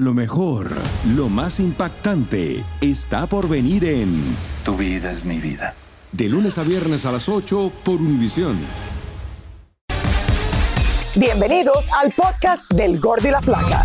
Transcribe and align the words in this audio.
Lo 0.00 0.14
mejor, 0.14 0.70
lo 1.14 1.28
más 1.28 1.60
impactante, 1.60 2.64
está 2.80 3.26
por 3.26 3.50
venir 3.50 3.84
en 3.84 4.34
Tu 4.64 4.74
vida 4.74 5.12
es 5.12 5.26
mi 5.26 5.36
vida. 5.40 5.74
De 6.10 6.26
lunes 6.26 6.56
a 6.56 6.62
viernes 6.62 7.04
a 7.04 7.12
las 7.12 7.28
8 7.28 7.70
por 7.84 7.96
Univisión. 7.96 8.58
Bienvenidos 11.14 11.92
al 11.92 12.12
podcast 12.12 12.72
del 12.72 12.98
Gordo 12.98 13.28
y 13.28 13.30
la 13.30 13.42
Flaca. 13.42 13.84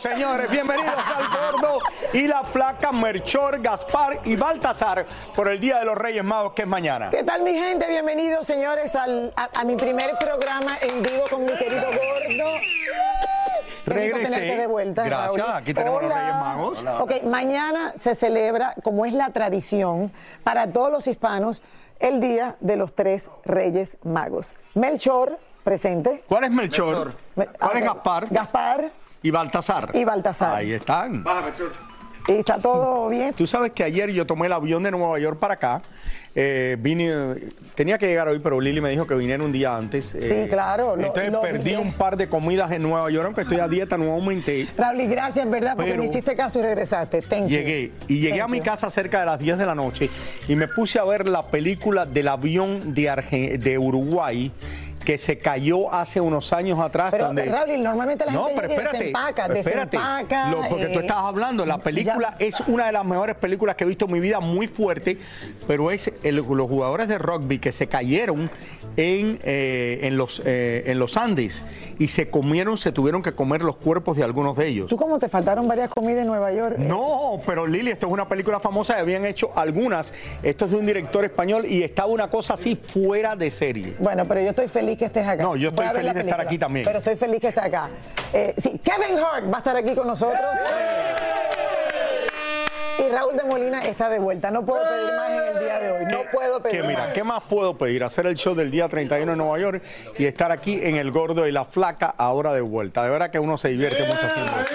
Señores, 0.00 0.50
bienvenidos 0.50 0.94
al 0.94 1.60
Gordo 1.60 1.78
y 2.14 2.26
la 2.26 2.42
Flaca, 2.42 2.90
Merchor, 2.90 3.60
Gaspar 3.60 4.20
y 4.24 4.34
Baltasar 4.34 5.04
por 5.34 5.48
el 5.48 5.60
Día 5.60 5.78
de 5.78 5.84
los 5.84 5.94
Reyes 5.96 6.24
Magos 6.24 6.54
que 6.54 6.62
es 6.62 6.68
mañana. 6.68 7.10
¿Qué 7.10 7.22
tal 7.22 7.42
mi 7.42 7.52
gente? 7.52 7.86
Bienvenidos 7.86 8.46
señores 8.46 8.96
al- 8.96 9.30
a, 9.36 9.50
a 9.60 9.64
mi 9.64 9.76
primer 9.76 10.12
programa 10.18 10.78
en 10.80 11.02
vivo 11.02 11.24
con 11.28 11.44
mi 11.44 11.52
querido 11.54 11.82
Gordo. 11.84 12.50
Regresé. 13.84 14.30
tenerte 14.34 14.56
de 14.56 14.66
vuelta, 14.66 15.04
Gracias, 15.04 15.46
Raúl. 15.46 15.56
aquí 15.62 15.74
tenemos 15.74 16.00
los 16.02 16.10
Hola. 16.10 16.20
Reyes 16.20 16.34
Magos. 16.36 16.78
Hola, 16.78 17.02
Ok, 17.02 17.22
mañana 17.24 17.92
se 17.96 18.14
celebra, 18.14 18.74
como 18.82 19.04
es 19.04 19.12
la 19.12 19.30
tradición 19.30 20.10
para 20.44 20.66
todos 20.72 20.90
los 20.90 21.06
hispanos, 21.06 21.62
el 21.98 22.20
Día 22.20 22.56
de 22.60 22.76
los 22.76 22.94
Tres 22.94 23.28
Reyes 23.44 23.98
Magos. 24.04 24.54
Melchor, 24.74 25.38
presente. 25.62 26.24
¿Cuál 26.26 26.44
es 26.44 26.50
Melchor? 26.50 27.12
Me- 27.36 27.46
¿Cuál 27.46 27.76
es 27.76 27.82
ah, 27.82 27.86
Gaspar? 27.94 28.26
Gaspar. 28.30 28.90
Y 29.22 29.30
Baltasar. 29.30 29.90
Y 29.94 30.04
Baltasar. 30.04 30.56
Ahí 30.56 30.72
están. 30.72 31.24
¿Y 32.28 32.32
está 32.32 32.58
todo 32.58 33.08
bien? 33.08 33.32
Tú 33.34 33.46
sabes 33.46 33.72
que 33.72 33.82
ayer 33.82 34.10
yo 34.10 34.26
tomé 34.26 34.46
el 34.46 34.52
avión 34.52 34.82
de 34.82 34.90
Nueva 34.90 35.18
York 35.18 35.38
para 35.38 35.54
acá. 35.54 35.82
Eh, 36.34 36.76
vine, 36.78 37.12
tenía 37.74 37.98
que 37.98 38.06
llegar 38.06 38.28
hoy, 38.28 38.38
pero 38.38 38.60
Lili 38.60 38.80
me 38.80 38.90
dijo 38.90 39.04
que 39.06 39.14
viniera 39.14 39.42
un 39.42 39.50
día 39.50 39.74
antes. 39.76 40.14
Eh, 40.14 40.46
claro, 40.48 40.94
lo- 40.94 41.06
entonces 41.06 41.32
lo 41.32 41.40
perdí 41.40 41.74
un 41.74 41.92
par 41.92 42.16
de 42.16 42.28
comidas 42.28 42.70
en 42.70 42.82
Nueva 42.82 43.10
York, 43.10 43.24
aunque 43.26 43.40
estoy 43.40 43.58
a 43.58 43.66
dieta, 43.66 43.98
no 43.98 44.12
aumenté. 44.12 44.68
Raúl, 44.76 45.00
y 45.00 45.06
gracias, 45.08 45.50
¿verdad? 45.50 45.74
Porque 45.74 45.90
Pero- 45.90 46.02
me 46.04 46.08
hiciste 46.08 46.36
caso 46.36 46.60
y 46.60 46.62
regresaste. 46.62 47.20
Thank 47.22 47.42
you. 47.44 47.48
Llegué 47.48 47.92
y 48.06 48.20
llegué 48.20 48.38
Thank 48.38 48.42
a 48.42 48.48
mi 48.48 48.58
you. 48.58 48.64
casa 48.64 48.90
cerca 48.90 49.20
de 49.20 49.26
las 49.26 49.40
10 49.40 49.58
de 49.58 49.66
la 49.66 49.74
noche 49.74 50.08
y 50.46 50.54
me 50.54 50.68
puse 50.68 51.00
a 51.00 51.04
ver 51.04 51.26
la 51.26 51.42
película 51.48 52.06
del 52.06 52.28
avión 52.28 52.94
de, 52.94 53.02
Arge- 53.10 53.58
de 53.58 53.76
Uruguay 53.78 54.52
que 55.10 55.18
se 55.18 55.38
cayó 55.38 55.92
hace 55.92 56.20
unos 56.20 56.52
años 56.52 56.78
atrás. 56.78 57.10
Pero, 57.10 57.26
donde... 57.26 57.44
Raúl, 57.46 57.82
normalmente 57.82 58.24
la 58.24 58.30
no, 58.30 58.44
gente 58.44 58.60
pero 58.60 58.72
espérate, 58.74 58.98
desempaca, 58.98 59.46
espérate. 59.52 59.96
desempaca, 59.96 60.50
Lo- 60.52 60.60
porque 60.68 60.86
tú 60.86 61.00
eh, 61.00 61.02
estabas 61.02 61.24
hablando, 61.24 61.66
la 61.66 61.78
película 61.78 62.36
ya. 62.38 62.46
es 62.46 62.60
una 62.68 62.86
de 62.86 62.92
las 62.92 63.04
mejores 63.04 63.34
películas 63.34 63.74
que 63.74 63.82
he 63.82 63.86
visto 63.88 64.04
en 64.04 64.12
mi 64.12 64.20
vida, 64.20 64.38
muy 64.38 64.68
fuerte, 64.68 65.18
pero 65.66 65.90
es 65.90 66.12
el- 66.22 66.36
los 66.36 66.68
jugadores 66.68 67.08
de 67.08 67.18
rugby 67.18 67.58
que 67.58 67.72
se 67.72 67.88
cayeron 67.88 68.52
en, 68.96 69.40
eh, 69.42 69.98
en, 70.02 70.16
los, 70.16 70.42
eh, 70.44 70.84
en 70.86 71.00
los 71.00 71.16
Andes 71.16 71.64
y 71.98 72.06
se 72.06 72.30
comieron, 72.30 72.78
se 72.78 72.92
tuvieron 72.92 73.20
que 73.20 73.32
comer 73.32 73.62
los 73.62 73.78
cuerpos 73.78 74.16
de 74.16 74.22
algunos 74.22 74.56
de 74.56 74.68
ellos. 74.68 74.86
¿Tú 74.86 74.96
cómo 74.96 75.18
te 75.18 75.28
faltaron 75.28 75.66
varias 75.66 75.90
comidas 75.90 76.22
en 76.22 76.28
Nueva 76.28 76.52
York? 76.52 76.76
No, 76.78 77.40
pero 77.44 77.66
Lili, 77.66 77.90
esto 77.90 78.06
es 78.06 78.12
una 78.12 78.28
película 78.28 78.60
famosa 78.60 78.96
y 78.96 79.00
habían 79.00 79.24
hecho 79.26 79.50
algunas. 79.56 80.12
Esto 80.44 80.66
es 80.66 80.70
de 80.70 80.76
un 80.76 80.86
director 80.86 81.24
español 81.24 81.66
y 81.66 81.82
estaba 81.82 82.06
una 82.12 82.30
cosa 82.30 82.54
así 82.54 82.76
fuera 82.76 83.34
de 83.34 83.50
serie. 83.50 83.94
Bueno, 83.98 84.24
pero 84.24 84.40
yo 84.40 84.50
estoy 84.50 84.68
feliz 84.68 84.99
que 85.00 85.06
estés 85.06 85.26
acá. 85.26 85.42
No, 85.42 85.56
yo 85.56 85.70
estoy 85.70 85.86
feliz 85.88 86.14
de 86.14 86.20
estar 86.20 86.40
aquí 86.40 86.58
también. 86.58 86.84
Pero 86.86 86.98
estoy 86.98 87.16
feliz 87.16 87.40
que 87.40 87.48
estés 87.48 87.64
acá. 87.64 87.88
Eh, 88.32 88.54
sí, 88.56 88.80
Kevin 88.84 89.18
Hart 89.18 89.52
va 89.52 89.56
a 89.56 89.58
estar 89.58 89.74
aquí 89.76 89.94
con 89.96 90.06
nosotros. 90.06 90.40
Y 92.98 93.08
Raúl 93.10 93.34
de 93.36 93.44
Molina 93.44 93.80
está 93.80 94.08
de 94.10 94.18
vuelta. 94.18 94.50
No 94.50 94.64
puedo 94.64 94.82
pedir 94.84 95.12
más 95.16 95.30
en 95.30 95.56
el 95.56 95.64
día 95.64 95.78
de 95.80 95.90
hoy. 95.92 96.04
No 96.04 96.18
puedo 96.30 96.62
pedir 96.62 96.82
Que 96.82 96.86
mira, 96.86 97.06
más. 97.06 97.14
¿qué 97.14 97.24
más 97.24 97.42
puedo 97.48 97.76
pedir? 97.78 98.04
Hacer 98.04 98.26
el 98.26 98.36
show 98.36 98.54
del 98.54 98.70
día 98.70 98.88
31 98.88 99.32
en 99.32 99.38
Nueva 99.38 99.58
York 99.58 99.82
y 100.18 100.26
estar 100.26 100.52
aquí 100.52 100.78
en 100.82 100.96
El 100.96 101.10
Gordo 101.10 101.46
y 101.48 101.52
la 101.52 101.64
Flaca 101.64 102.14
ahora 102.18 102.52
de 102.52 102.60
vuelta. 102.60 103.02
De 103.02 103.10
verdad 103.10 103.30
que 103.30 103.38
uno 103.38 103.56
se 103.56 103.68
divierte 103.68 104.04
mucho 104.04 104.18
haciendo 104.26 104.52
esto. 104.60 104.74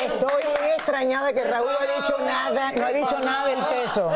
Estoy 0.00 0.42
muy 0.60 0.70
extrañada 0.76 1.32
que 1.32 1.44
Raúl 1.44 1.68
no 1.70 1.78
ha 1.78 1.96
dicho 2.02 2.14
nada, 2.24 2.72
no 2.72 2.86
ha 2.86 2.92
dicho 2.92 3.18
nada 3.20 3.46
del 3.48 3.58
peso. 3.58 4.10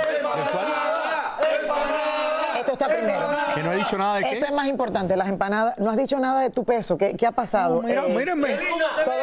Esto 2.72 2.84
está 2.84 2.97
primero. 2.97 3.26
Que 3.54 3.62
no 3.62 3.72
he 3.72 3.76
dicho 3.76 3.98
nada 3.98 4.16
de 4.16 4.22
qué. 4.22 4.32
Esto 4.34 4.47
es 4.47 4.53
más 4.53 4.66
importante, 4.69 5.16
las 5.16 5.28
empanadas. 5.28 5.76
No 5.78 5.91
has 5.91 5.97
dicho 5.97 6.19
nada 6.20 6.41
de 6.42 6.50
tu 6.50 6.64
peso. 6.64 6.97
¿Qué, 6.97 7.16
qué 7.16 7.26
ha 7.26 7.32
pasado? 7.32 7.82
Mira, 7.82 8.06
Eh, 8.06 8.14
mírenme. 8.16 8.48
¿Todo 9.04 9.14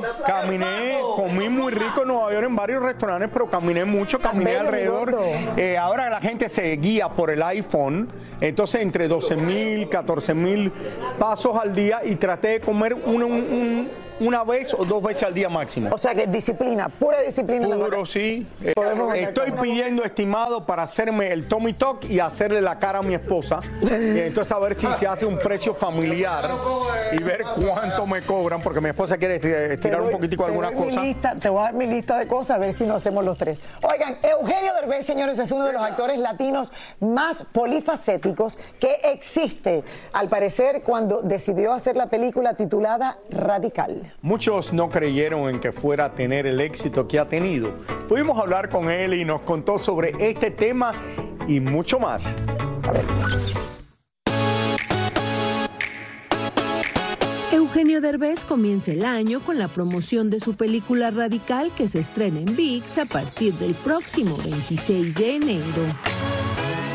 bien? 0.00 0.12
Caminé, 0.26 0.98
comí 1.14 1.48
muy 1.48 1.72
rico 1.72 2.02
en 2.02 2.08
Nueva 2.08 2.32
York 2.32 2.46
en 2.46 2.56
varios 2.56 2.82
restaurantes, 2.82 3.30
pero 3.32 3.48
caminé 3.48 3.84
mucho, 3.84 4.18
caminé 4.18 4.50
bello, 4.52 4.60
alrededor. 4.60 5.18
Eh, 5.56 5.78
ahora 5.78 6.10
la 6.10 6.20
gente 6.20 6.48
se 6.48 6.70
guía 6.76 7.08
por 7.08 7.30
el 7.30 7.42
iPhone, 7.42 8.08
entonces 8.40 8.82
entre 8.82 9.08
12 9.08 9.36
mil, 9.36 9.88
14 9.88 10.34
mil 10.34 10.72
pasos 11.18 11.56
al 11.56 11.74
día 11.74 12.00
y 12.04 12.16
traté 12.16 12.48
de 12.48 12.60
comer 12.60 12.94
un- 12.94 13.88
una 14.20 14.44
vez 14.44 14.72
o 14.74 14.84
dos 14.84 15.02
veces 15.02 15.22
al 15.24 15.34
día 15.34 15.48
máximo. 15.48 15.88
O 15.92 15.98
sea 15.98 16.14
que 16.14 16.26
disciplina, 16.26 16.88
pura 16.88 17.20
disciplina. 17.22 17.66
Puro, 17.76 18.04
sí. 18.06 18.46
Eh, 18.62 18.72
ganar 18.76 19.16
estoy 19.16 19.52
pidiendo 19.52 20.04
estimado 20.04 20.64
para 20.64 20.82
hacerme 20.84 21.32
el 21.32 21.46
Tommy 21.48 21.74
Talk 21.74 22.04
y 22.04 22.20
hacerle 22.20 22.60
la 22.60 22.78
cara 22.78 23.00
a 23.00 23.02
mi 23.02 23.14
esposa. 23.14 23.60
Eh, 23.90 24.24
Entonces 24.28 24.50
a 24.52 24.58
ver 24.58 24.74
si 24.78 24.86
se 24.98 25.06
hace 25.06 25.26
un 25.26 25.38
precio 25.38 25.74
familiar 25.74 26.48
y 27.12 27.22
ver 27.22 27.42
cuánto 27.54 28.06
me 28.06 28.22
cobran, 28.22 28.60
porque 28.62 28.80
mi 28.80 28.88
esposa 28.88 29.16
quiere 29.18 29.40
esti- 29.40 29.72
estirar 29.72 30.00
un 30.00 30.10
poquitico 30.10 30.46
mi 30.46 30.84
cosas. 30.84 31.02
lista, 31.04 31.34
te 31.36 31.48
voy 31.48 31.60
a 31.60 31.64
dar 31.64 31.74
mi 31.74 31.86
lista 31.86 32.18
de 32.18 32.26
cosas 32.26 32.56
a 32.56 32.58
ver 32.58 32.72
si 32.72 32.84
nos 32.84 32.96
hacemos 32.98 33.24
los 33.24 33.36
tres. 33.38 33.60
Oigan, 33.82 34.18
Eugenio 34.22 34.72
Derbez, 34.74 35.06
señores, 35.06 35.38
es 35.38 35.50
uno 35.52 35.66
de 35.66 35.72
los 35.72 35.82
actores 35.82 36.18
latinos 36.18 36.72
más 37.00 37.44
polifacéticos 37.52 38.58
que 38.80 38.94
existe. 39.12 39.84
Al 40.12 40.28
parecer, 40.28 40.82
cuando 40.82 41.20
decidió 41.22 41.72
hacer 41.72 41.96
la 41.96 42.06
película 42.06 42.54
titulada 42.54 43.18
Radical. 43.30 44.05
Muchos 44.22 44.72
no 44.72 44.90
creyeron 44.90 45.48
en 45.48 45.60
que 45.60 45.72
fuera 45.72 46.06
a 46.06 46.14
tener 46.14 46.46
el 46.46 46.60
éxito 46.60 47.06
que 47.06 47.18
ha 47.18 47.28
tenido. 47.28 47.74
Pudimos 48.08 48.38
hablar 48.38 48.70
con 48.70 48.90
él 48.90 49.14
y 49.14 49.24
nos 49.24 49.42
contó 49.42 49.78
sobre 49.78 50.14
este 50.18 50.50
tema 50.50 50.94
y 51.46 51.60
mucho 51.60 51.98
más. 51.98 52.36
Eugenio 57.52 58.00
Derbez 58.00 58.44
comienza 58.44 58.92
el 58.92 59.04
año 59.04 59.40
con 59.40 59.58
la 59.58 59.68
promoción 59.68 60.30
de 60.30 60.40
su 60.40 60.56
película 60.56 61.10
Radical 61.10 61.70
que 61.76 61.88
se 61.88 62.00
estrena 62.00 62.40
en 62.40 62.56
VIX 62.56 62.98
a 62.98 63.04
partir 63.04 63.54
del 63.54 63.74
próximo 63.74 64.36
26 64.38 65.14
de 65.14 65.36
enero. 65.36 65.82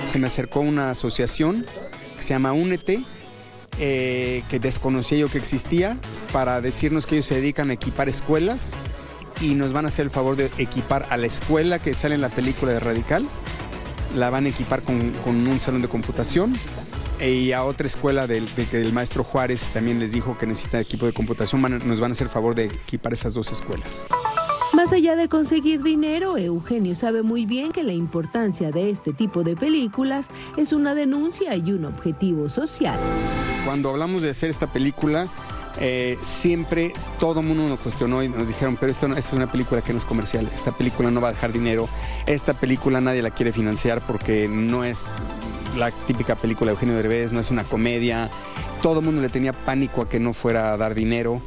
se 0.05 0.19
me 0.19 0.27
acercó 0.27 0.59
una 0.59 0.89
asociación 0.89 1.65
que 2.15 2.21
se 2.21 2.33
llama 2.33 2.53
Únete, 2.53 3.03
eh, 3.79 4.43
que 4.49 4.59
desconocía 4.59 5.17
yo 5.17 5.29
que 5.29 5.37
existía, 5.37 5.97
para 6.31 6.61
decirnos 6.61 7.05
que 7.05 7.15
ellos 7.15 7.25
se 7.25 7.35
dedican 7.35 7.69
a 7.69 7.73
equipar 7.73 8.09
escuelas 8.09 8.71
y 9.41 9.55
nos 9.55 9.73
van 9.73 9.85
a 9.85 9.87
hacer 9.89 10.05
el 10.05 10.11
favor 10.11 10.35
de 10.35 10.51
equipar 10.57 11.05
a 11.09 11.17
la 11.17 11.27
escuela 11.27 11.79
que 11.79 11.93
sale 11.93 12.15
en 12.15 12.21
la 12.21 12.29
película 12.29 12.71
de 12.71 12.79
Radical, 12.79 13.25
la 14.15 14.29
van 14.29 14.45
a 14.45 14.49
equipar 14.49 14.81
con, 14.81 15.11
con 15.23 15.47
un 15.47 15.59
salón 15.59 15.81
de 15.81 15.87
computación 15.87 16.53
y 17.19 17.51
a 17.51 17.63
otra 17.63 17.87
escuela 17.87 18.27
del, 18.27 18.53
de 18.55 18.65
que 18.65 18.81
el 18.81 18.93
maestro 18.93 19.23
Juárez 19.23 19.67
también 19.73 19.99
les 19.99 20.11
dijo 20.11 20.37
que 20.37 20.47
necesita 20.47 20.79
equipo 20.79 21.05
de 21.05 21.13
computación, 21.13 21.61
nos 21.61 21.99
van 21.99 22.11
a 22.11 22.13
hacer 22.13 22.27
el 22.27 22.33
favor 22.33 22.55
de 22.55 22.65
equipar 22.65 23.13
esas 23.13 23.33
dos 23.33 23.51
escuelas. 23.51 24.07
Más 24.73 24.93
allá 24.93 25.15
de 25.15 25.27
conseguir 25.27 25.83
dinero, 25.83 26.37
Eugenio 26.37 26.95
sabe 26.95 27.23
muy 27.23 27.45
bien 27.45 27.71
que 27.71 27.83
la 27.83 27.93
importancia 27.93 28.71
de 28.71 28.89
este 28.89 29.11
tipo 29.13 29.43
de 29.43 29.55
películas 29.55 30.27
es 30.55 30.71
una 30.71 30.95
denuncia 30.95 31.55
y 31.55 31.73
un 31.73 31.85
objetivo 31.85 32.47
social. 32.47 32.97
Cuando 33.65 33.89
hablamos 33.89 34.23
de 34.23 34.29
hacer 34.29 34.49
esta 34.49 34.67
película, 34.67 35.27
eh, 35.79 36.17
siempre 36.23 36.93
todo 37.19 37.41
mundo 37.41 37.67
nos 37.67 37.79
cuestionó 37.79 38.23
y 38.23 38.29
nos 38.29 38.47
dijeron, 38.47 38.77
pero 38.79 38.91
esto, 38.91 39.07
es 39.15 39.33
una 39.33 39.51
película 39.51 39.81
que 39.81 39.93
no 39.93 39.97
es 39.97 40.05
comercial, 40.05 40.49
esta 40.53 40.71
película 40.71 41.11
no 41.11 41.21
va 41.21 41.29
a 41.29 41.31
dejar 41.31 41.51
dinero, 41.51 41.87
esta 42.25 42.53
película 42.53 43.01
nadie 43.01 43.21
la 43.21 43.31
quiere 43.31 43.51
financiar 43.51 44.01
porque 44.01 44.47
no 44.47 44.83
es 44.83 45.05
la 45.77 45.91
típica 45.91 46.35
película 46.35 46.71
de 46.71 46.73
Eugenio 46.73 46.95
Derbez, 46.95 47.31
no 47.31 47.39
es 47.39 47.49
una 47.51 47.63
comedia, 47.63 48.29
todo 48.81 48.99
el 48.99 49.05
mundo 49.05 49.21
le 49.21 49.29
tenía 49.29 49.53
pánico 49.53 50.01
a 50.01 50.09
que 50.09 50.19
no 50.19 50.33
fuera 50.33 50.73
a 50.73 50.77
dar 50.77 50.95
dinero. 50.95 51.41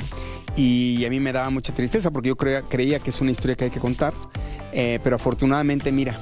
Y 0.56 1.04
a 1.04 1.10
mí 1.10 1.18
me 1.18 1.32
daba 1.32 1.50
mucha 1.50 1.74
tristeza 1.74 2.12
porque 2.12 2.28
yo 2.28 2.36
creía, 2.36 2.62
creía 2.62 3.00
que 3.00 3.10
es 3.10 3.20
una 3.20 3.32
historia 3.32 3.56
que 3.56 3.64
hay 3.64 3.70
que 3.70 3.80
contar, 3.80 4.14
eh, 4.72 5.00
pero 5.02 5.16
afortunadamente 5.16 5.90
mira, 5.90 6.16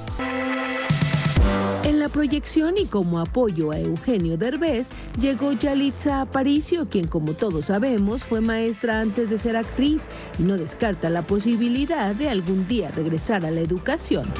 proyección 2.13 2.77
y 2.77 2.85
como 2.85 3.19
apoyo 3.19 3.71
a 3.71 3.79
Eugenio 3.79 4.37
Derbez, 4.37 4.91
llegó 5.19 5.51
Yalitza 5.51 6.21
Aparicio, 6.21 6.87
quien 6.87 7.07
como 7.07 7.33
todos 7.33 7.65
sabemos 7.65 8.23
fue 8.23 8.39
maestra 8.39 9.01
antes 9.01 9.29
de 9.31 9.37
ser 9.37 9.57
actriz 9.57 10.05
y 10.39 10.43
no 10.43 10.55
descarta 10.55 11.09
la 11.09 11.23
posibilidad 11.23 12.15
de 12.15 12.29
algún 12.29 12.67
día 12.67 12.91
regresar 12.91 13.45
a 13.45 13.51
la 13.51 13.61
educación. 13.61 14.31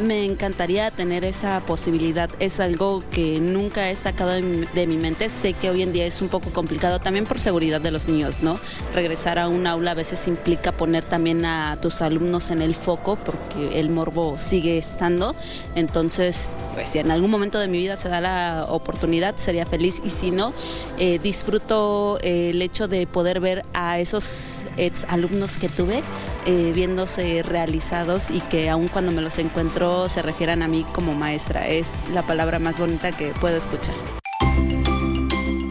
Me 0.00 0.24
encantaría 0.24 0.92
tener 0.92 1.24
esa 1.24 1.58
posibilidad. 1.60 2.30
Es 2.38 2.60
algo 2.60 3.02
que 3.10 3.40
nunca 3.40 3.90
he 3.90 3.96
sacado 3.96 4.30
de 4.30 4.86
mi, 4.86 4.96
mente. 4.96 5.28
Sé 5.28 5.54
que 5.54 5.70
hoy 5.70 5.82
en 5.82 5.92
día 5.92 6.06
es 6.06 6.22
un 6.22 6.28
poco 6.28 6.50
complicado 6.50 7.00
también 7.00 7.26
por 7.26 7.40
seguridad 7.40 7.80
de 7.80 7.90
los 7.90 8.06
niños, 8.06 8.40
¿no? 8.40 8.60
Regresar 8.94 9.40
a 9.40 9.48
un 9.48 9.66
aula 9.66 9.90
a 9.90 9.94
veces 9.94 10.28
implica 10.28 10.70
poner 10.70 11.02
también 11.02 11.44
a 11.44 11.76
tus 11.80 12.00
alumnos 12.00 12.50
en 12.50 12.62
el 12.62 12.76
foco 12.76 13.16
porque 13.16 13.80
el 13.80 13.90
morbo 13.90 14.38
sigue 14.38 14.78
estando. 14.78 15.34
Entonces, 15.74 16.48
pues 16.74 16.90
si 16.90 17.00
en 17.00 17.10
algún 17.10 17.30
momento 17.30 17.58
de 17.58 17.66
mi 17.66 17.78
vida 17.78 17.96
se 17.96 18.08
da 18.08 18.20
la 18.20 18.66
oportunidad, 18.68 19.36
sería 19.36 19.66
feliz. 19.66 20.00
Y 20.04 20.10
si 20.10 20.30
no, 20.30 20.52
eh, 20.98 21.18
disfruto 21.20 22.18
eh, 22.22 22.50
el 22.50 22.62
hecho 22.62 22.86
de 22.86 23.08
poder 23.08 23.40
ver 23.40 23.64
a 23.74 23.98
esos 23.98 24.62
ex 24.76 25.04
alumnos 25.08 25.56
que 25.56 25.68
tuve 25.68 26.02
eh, 26.46 26.72
viéndose 26.72 27.42
realizados 27.42 28.30
y 28.30 28.40
que 28.40 28.70
aun 28.70 28.86
cuando 28.88 29.10
me 29.12 29.22
los 29.22 29.38
encuentro 29.38 29.87
se 30.08 30.22
refieran 30.22 30.62
a 30.62 30.68
mí 30.68 30.84
como 30.92 31.14
maestra. 31.14 31.66
Es 31.66 31.98
la 32.12 32.22
palabra 32.22 32.58
más 32.58 32.78
bonita 32.78 33.12
que 33.16 33.32
puedo 33.40 33.56
escuchar. 33.56 33.94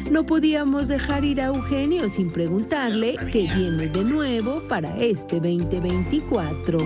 No 0.09 0.25
podíamos 0.25 0.87
dejar 0.87 1.23
ir 1.23 1.41
a 1.41 1.45
Eugenio 1.45 2.09
sin 2.09 2.31
preguntarle 2.31 3.15
qué 3.31 3.41
viene 3.41 3.87
de 3.87 4.03
nuevo 4.03 4.67
para 4.67 4.97
este 4.97 5.35
2024. 5.35 6.79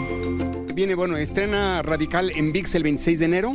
Viene, 0.74 0.96
bueno, 0.96 1.16
estrena 1.16 1.82
Radical 1.82 2.32
en 2.32 2.52
VIX 2.52 2.76
el 2.76 2.84
26 2.84 3.20
de 3.20 3.26
enero. 3.26 3.54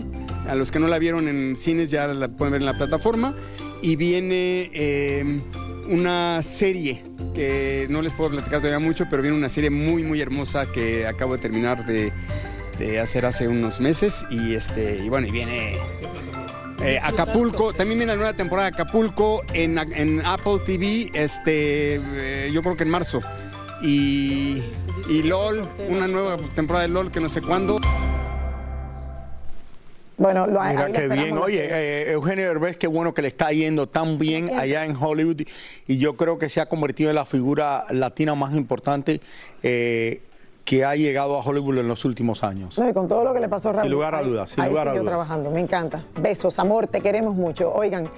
A 0.48 0.54
los 0.54 0.70
que 0.70 0.78
no 0.78 0.88
la 0.88 0.98
vieron 0.98 1.28
en 1.28 1.56
cines 1.56 1.90
ya 1.90 2.06
la 2.06 2.28
pueden 2.28 2.52
ver 2.52 2.62
en 2.62 2.66
la 2.66 2.78
plataforma. 2.78 3.34
Y 3.82 3.96
viene 3.96 4.70
eh, 4.72 5.42
una 5.90 6.42
serie 6.42 7.02
que 7.34 7.86
no 7.90 8.00
les 8.00 8.14
puedo 8.14 8.30
platicar 8.30 8.60
todavía 8.60 8.78
mucho, 8.78 9.04
pero 9.10 9.20
viene 9.20 9.36
una 9.36 9.50
serie 9.50 9.68
muy, 9.68 10.02
muy 10.02 10.20
hermosa 10.20 10.64
que 10.72 11.06
acabo 11.06 11.36
de 11.36 11.42
terminar 11.42 11.84
de, 11.84 12.12
de 12.78 13.00
hacer 13.00 13.26
hace 13.26 13.48
unos 13.48 13.80
meses. 13.80 14.26
Y, 14.30 14.54
este, 14.54 14.96
y 14.96 15.08
bueno, 15.08 15.26
y 15.26 15.30
viene 15.30 15.76
eh, 16.82 16.98
Acapulco, 17.02 17.72
también 17.72 17.98
viene 17.98 18.12
la 18.12 18.16
nueva 18.16 18.34
temporada 18.34 18.70
de 18.70 18.74
Acapulco 18.74 19.42
en, 19.52 19.78
en 19.78 20.24
Apple 20.24 20.58
TV, 20.64 21.10
este, 21.14 21.96
eh, 21.96 22.50
yo 22.52 22.62
creo 22.62 22.76
que 22.76 22.84
en 22.84 22.90
marzo. 22.90 23.20
Y, 23.82 24.62
y 25.08 25.22
LOL, 25.22 25.62
una 25.88 26.06
nueva 26.06 26.36
temporada 26.54 26.86
de 26.86 26.92
LOL 26.92 27.10
que 27.10 27.20
no 27.20 27.28
sé 27.28 27.42
cuándo. 27.42 27.78
Bueno, 30.18 30.46
lo 30.46 30.62
Mira 30.62 30.90
qué 30.92 31.08
bien. 31.08 31.36
Oye, 31.36 31.66
eh, 31.70 32.12
Eugenio 32.12 32.48
Derbez, 32.48 32.78
qué 32.78 32.86
bueno 32.86 33.12
que 33.12 33.20
le 33.20 33.28
está 33.28 33.52
yendo 33.52 33.86
tan 33.86 34.18
bien 34.18 34.50
allá 34.58 34.86
en 34.86 34.96
Hollywood 34.96 35.42
y 35.86 35.98
yo 35.98 36.16
creo 36.16 36.38
que 36.38 36.48
se 36.48 36.60
ha 36.60 36.66
convertido 36.66 37.10
en 37.10 37.16
la 37.16 37.26
figura 37.26 37.84
latina 37.90 38.34
más 38.34 38.54
importante 38.54 39.20
eh, 39.62 40.22
que 40.66 40.84
ha 40.84 40.96
llegado 40.96 41.38
a 41.38 41.40
Hollywood 41.40 41.78
en 41.78 41.88
los 41.88 42.04
últimos 42.04 42.42
años. 42.42 42.76
No, 42.76 42.88
y 42.88 42.92
con 42.92 43.06
todo 43.06 43.24
lo 43.24 43.32
que 43.32 43.38
le 43.38 43.48
pasó 43.48 43.68
a 43.70 43.72
Raúl. 43.72 43.84
Sin 43.84 43.92
lugar 43.92 44.14
a 44.16 44.22
dudas, 44.22 44.50
sin 44.50 44.64
ahí 44.64 44.68
lugar 44.68 44.88
a 44.88 44.90
dudas. 44.90 45.06
trabajando, 45.06 45.50
me 45.52 45.60
encanta. 45.60 46.04
Besos, 46.20 46.58
amor, 46.58 46.88
te 46.88 47.00
queremos 47.00 47.36
mucho. 47.36 47.72
Oigan, 47.72 48.10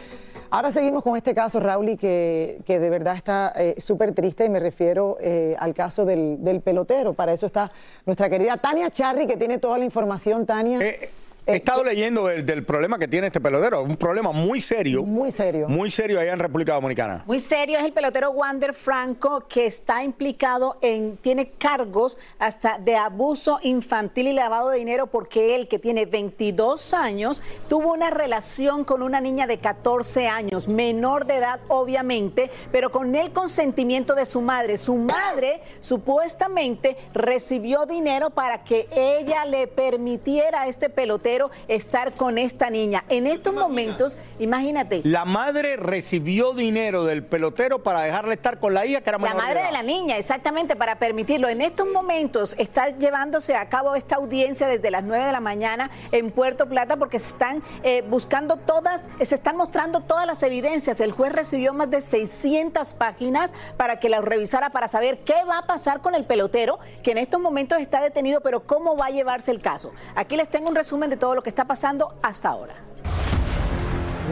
ahora 0.48 0.70
seguimos 0.70 1.02
con 1.02 1.14
este 1.14 1.34
caso, 1.34 1.60
Raúl, 1.60 1.90
y 1.90 1.96
que, 1.98 2.58
que 2.64 2.78
de 2.78 2.88
verdad 2.88 3.16
está 3.16 3.52
eh, 3.54 3.74
súper 3.78 4.14
triste, 4.14 4.46
y 4.46 4.48
me 4.48 4.60
refiero 4.60 5.18
eh, 5.20 5.56
al 5.58 5.74
caso 5.74 6.06
del, 6.06 6.42
del 6.42 6.62
pelotero. 6.62 7.12
Para 7.12 7.34
eso 7.34 7.44
está 7.44 7.70
nuestra 8.06 8.30
querida 8.30 8.56
Tania 8.56 8.88
Charri, 8.90 9.26
que 9.26 9.36
tiene 9.36 9.58
toda 9.58 9.76
la 9.76 9.84
información, 9.84 10.46
Tania. 10.46 10.80
Eh, 10.80 11.10
He 11.50 11.56
estado 11.56 11.82
leyendo 11.82 12.26
del, 12.26 12.44
del 12.44 12.62
problema 12.62 12.98
que 12.98 13.08
tiene 13.08 13.28
este 13.28 13.40
pelotero, 13.40 13.82
un 13.82 13.96
problema 13.96 14.32
muy 14.32 14.60
serio. 14.60 15.02
Muy 15.02 15.32
serio. 15.32 15.66
Muy 15.66 15.90
serio 15.90 16.20
allá 16.20 16.34
en 16.34 16.40
República 16.40 16.74
Dominicana. 16.74 17.24
Muy 17.26 17.40
serio 17.40 17.78
es 17.78 17.86
el 17.86 17.94
pelotero 17.94 18.32
Wander 18.32 18.74
Franco 18.74 19.46
que 19.48 19.64
está 19.64 20.04
implicado 20.04 20.76
en, 20.82 21.16
tiene 21.16 21.48
cargos 21.52 22.18
hasta 22.38 22.78
de 22.78 22.96
abuso 22.96 23.60
infantil 23.62 24.28
y 24.28 24.34
lavado 24.34 24.68
de 24.68 24.78
dinero 24.78 25.06
porque 25.06 25.54
él 25.54 25.68
que 25.68 25.78
tiene 25.78 26.04
22 26.04 26.92
años 26.92 27.40
tuvo 27.66 27.94
una 27.94 28.10
relación 28.10 28.84
con 28.84 29.02
una 29.02 29.22
niña 29.22 29.46
de 29.46 29.56
14 29.58 30.28
años, 30.28 30.68
menor 30.68 31.24
de 31.24 31.36
edad 31.36 31.60
obviamente, 31.68 32.50
pero 32.70 32.92
con 32.92 33.14
el 33.14 33.32
consentimiento 33.32 34.14
de 34.14 34.26
su 34.26 34.42
madre. 34.42 34.76
Su 34.76 34.96
madre 34.96 35.62
supuestamente 35.80 36.98
recibió 37.14 37.86
dinero 37.86 38.28
para 38.28 38.64
que 38.64 38.86
ella 38.94 39.46
le 39.46 39.66
permitiera 39.66 40.60
a 40.60 40.68
este 40.68 40.90
pelotero 40.90 41.37
estar 41.68 42.14
con 42.14 42.38
esta 42.38 42.70
niña. 42.70 43.04
En 43.08 43.26
estos 43.26 43.54
momentos, 43.54 44.16
imagínate. 44.38 45.00
La 45.04 45.24
madre 45.24 45.76
recibió 45.76 46.52
dinero 46.52 47.04
del 47.04 47.24
pelotero 47.24 47.82
para 47.82 48.02
dejarle 48.02 48.34
estar 48.34 48.58
con 48.58 48.74
la 48.74 48.86
hija 48.86 49.00
que 49.00 49.10
era 49.10 49.18
La 49.18 49.34
madre 49.34 49.62
de 49.62 49.72
la 49.72 49.82
niña, 49.82 50.16
exactamente, 50.16 50.76
para 50.76 50.98
permitirlo. 50.98 51.48
En 51.48 51.60
estos 51.60 51.86
momentos 51.86 52.54
está 52.58 52.88
llevándose 52.90 53.54
a 53.54 53.68
cabo 53.68 53.94
esta 53.94 54.16
audiencia 54.16 54.66
desde 54.66 54.90
las 54.90 55.04
9 55.04 55.24
de 55.24 55.32
la 55.32 55.40
mañana 55.40 55.90
en 56.12 56.30
Puerto 56.30 56.68
Plata 56.68 56.96
porque 56.96 57.18
se 57.18 57.28
están 57.28 57.62
eh, 57.82 58.02
buscando 58.08 58.56
todas, 58.56 59.08
se 59.20 59.34
están 59.34 59.56
mostrando 59.56 60.00
todas 60.00 60.26
las 60.26 60.42
evidencias. 60.42 61.00
El 61.00 61.12
juez 61.12 61.32
recibió 61.32 61.72
más 61.74 61.90
de 61.90 62.00
600 62.00 62.94
páginas 62.94 63.52
para 63.76 64.00
que 64.00 64.08
las 64.08 64.24
revisara 64.24 64.70
para 64.70 64.88
saber 64.88 65.20
qué 65.24 65.44
va 65.48 65.58
a 65.58 65.66
pasar 65.66 66.00
con 66.00 66.14
el 66.14 66.24
pelotero, 66.24 66.78
que 67.02 67.12
en 67.12 67.18
estos 67.18 67.40
momentos 67.40 67.78
está 67.78 68.00
detenido, 68.00 68.40
pero 68.40 68.66
cómo 68.66 68.96
va 68.96 69.06
a 69.06 69.10
llevarse 69.10 69.50
el 69.50 69.60
caso. 69.60 69.92
Aquí 70.14 70.36
les 70.36 70.48
tengo 70.48 70.68
un 70.68 70.74
resumen 70.74 71.10
de 71.10 71.16
todo 71.28 71.34
lo 71.34 71.42
que 71.42 71.50
está 71.50 71.66
pasando 71.66 72.14
hasta 72.22 72.48
ahora. 72.48 72.74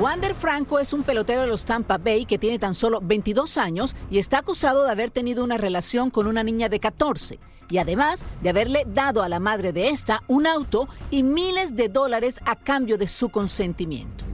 Wander 0.01 0.35
Franco 0.35 0.79
es 0.79 0.95
un 0.95 1.03
pelotero 1.03 1.43
de 1.43 1.47
los 1.47 1.67
Tampa 1.67 1.99
Bay 1.99 2.25
que 2.25 2.39
tiene 2.39 2.59
tan 2.59 2.73
solo 2.73 3.01
22 3.03 3.59
años 3.59 3.95
y 4.11 4.19
está 4.19 4.39
acusado 4.39 4.85
de 4.85 4.93
haber 4.93 5.11
tenido 5.11 5.45
una 5.45 5.59
relación 5.59 6.09
con 6.09 6.27
una 6.27 6.43
niña 6.43 6.71
de 6.71 6.81
14 6.81 7.39
y 7.69 7.77
además 7.77 8.25
de 8.41 8.49
haberle 8.49 8.85
dado 8.87 9.23
a 9.23 9.29
la 9.29 9.41
madre 9.41 9.75
de 9.75 9.91
esta 9.91 10.23
un 10.27 10.47
auto 10.47 10.89
y 11.11 11.23
miles 11.23 11.77
de 11.77 11.91
dólares 11.91 12.41
a 12.47 12.57
cambio 12.57 12.97
de 12.97 13.09
su 13.09 13.29
consentimiento. 13.29 14.25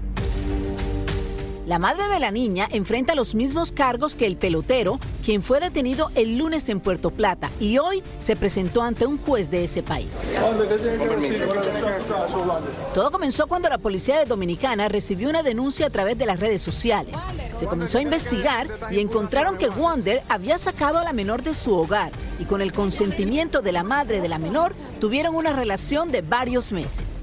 La 1.64 1.78
madre 1.78 2.08
de 2.08 2.18
la 2.18 2.32
niña 2.32 2.66
enfrenta 2.72 3.14
los 3.14 3.36
mismos 3.36 3.70
cargos 3.70 4.16
que 4.16 4.26
el 4.26 4.36
pelotero, 4.36 4.98
quien 5.24 5.44
fue 5.44 5.60
detenido 5.60 6.10
el 6.16 6.36
lunes 6.36 6.68
en 6.68 6.80
Puerto 6.80 7.12
Plata 7.12 7.50
y 7.60 7.78
hoy 7.78 8.02
se 8.18 8.34
presentó 8.34 8.82
ante 8.82 9.06
un 9.06 9.16
juez 9.18 9.48
de 9.48 9.62
ese 9.62 9.80
país. 9.80 10.08
Todo 12.94 13.12
comenzó 13.12 13.46
cuando 13.46 13.68
la 13.68 13.78
policía 13.78 14.18
de 14.18 14.24
Dominicana 14.24 14.88
recibió 14.88 15.30
una 15.30 15.44
denuncia 15.44 15.86
a 15.86 15.90
través 15.90 16.18
de 16.18 16.26
las 16.26 16.40
redes 16.40 16.62
sociales. 16.62 17.14
Se 17.56 17.66
comenzó 17.66 17.98
a 17.98 18.02
investigar 18.02 18.66
y 18.90 18.98
encontraron 18.98 19.56
que 19.56 19.68
Wander 19.68 20.24
había 20.28 20.58
sacado 20.58 20.98
a 20.98 21.04
la 21.04 21.12
menor 21.12 21.44
de 21.44 21.54
su 21.54 21.72
hogar 21.74 22.10
y 22.40 22.44
con 22.44 22.60
el 22.60 22.72
consentimiento 22.72 23.62
de 23.62 23.70
la 23.70 23.84
madre 23.84 24.20
de 24.20 24.28
la 24.28 24.38
menor 24.38 24.74
tuvieron 24.98 25.36
una 25.36 25.52
relación 25.52 26.10
de 26.10 26.22
varios 26.22 26.72
meses. 26.72 27.21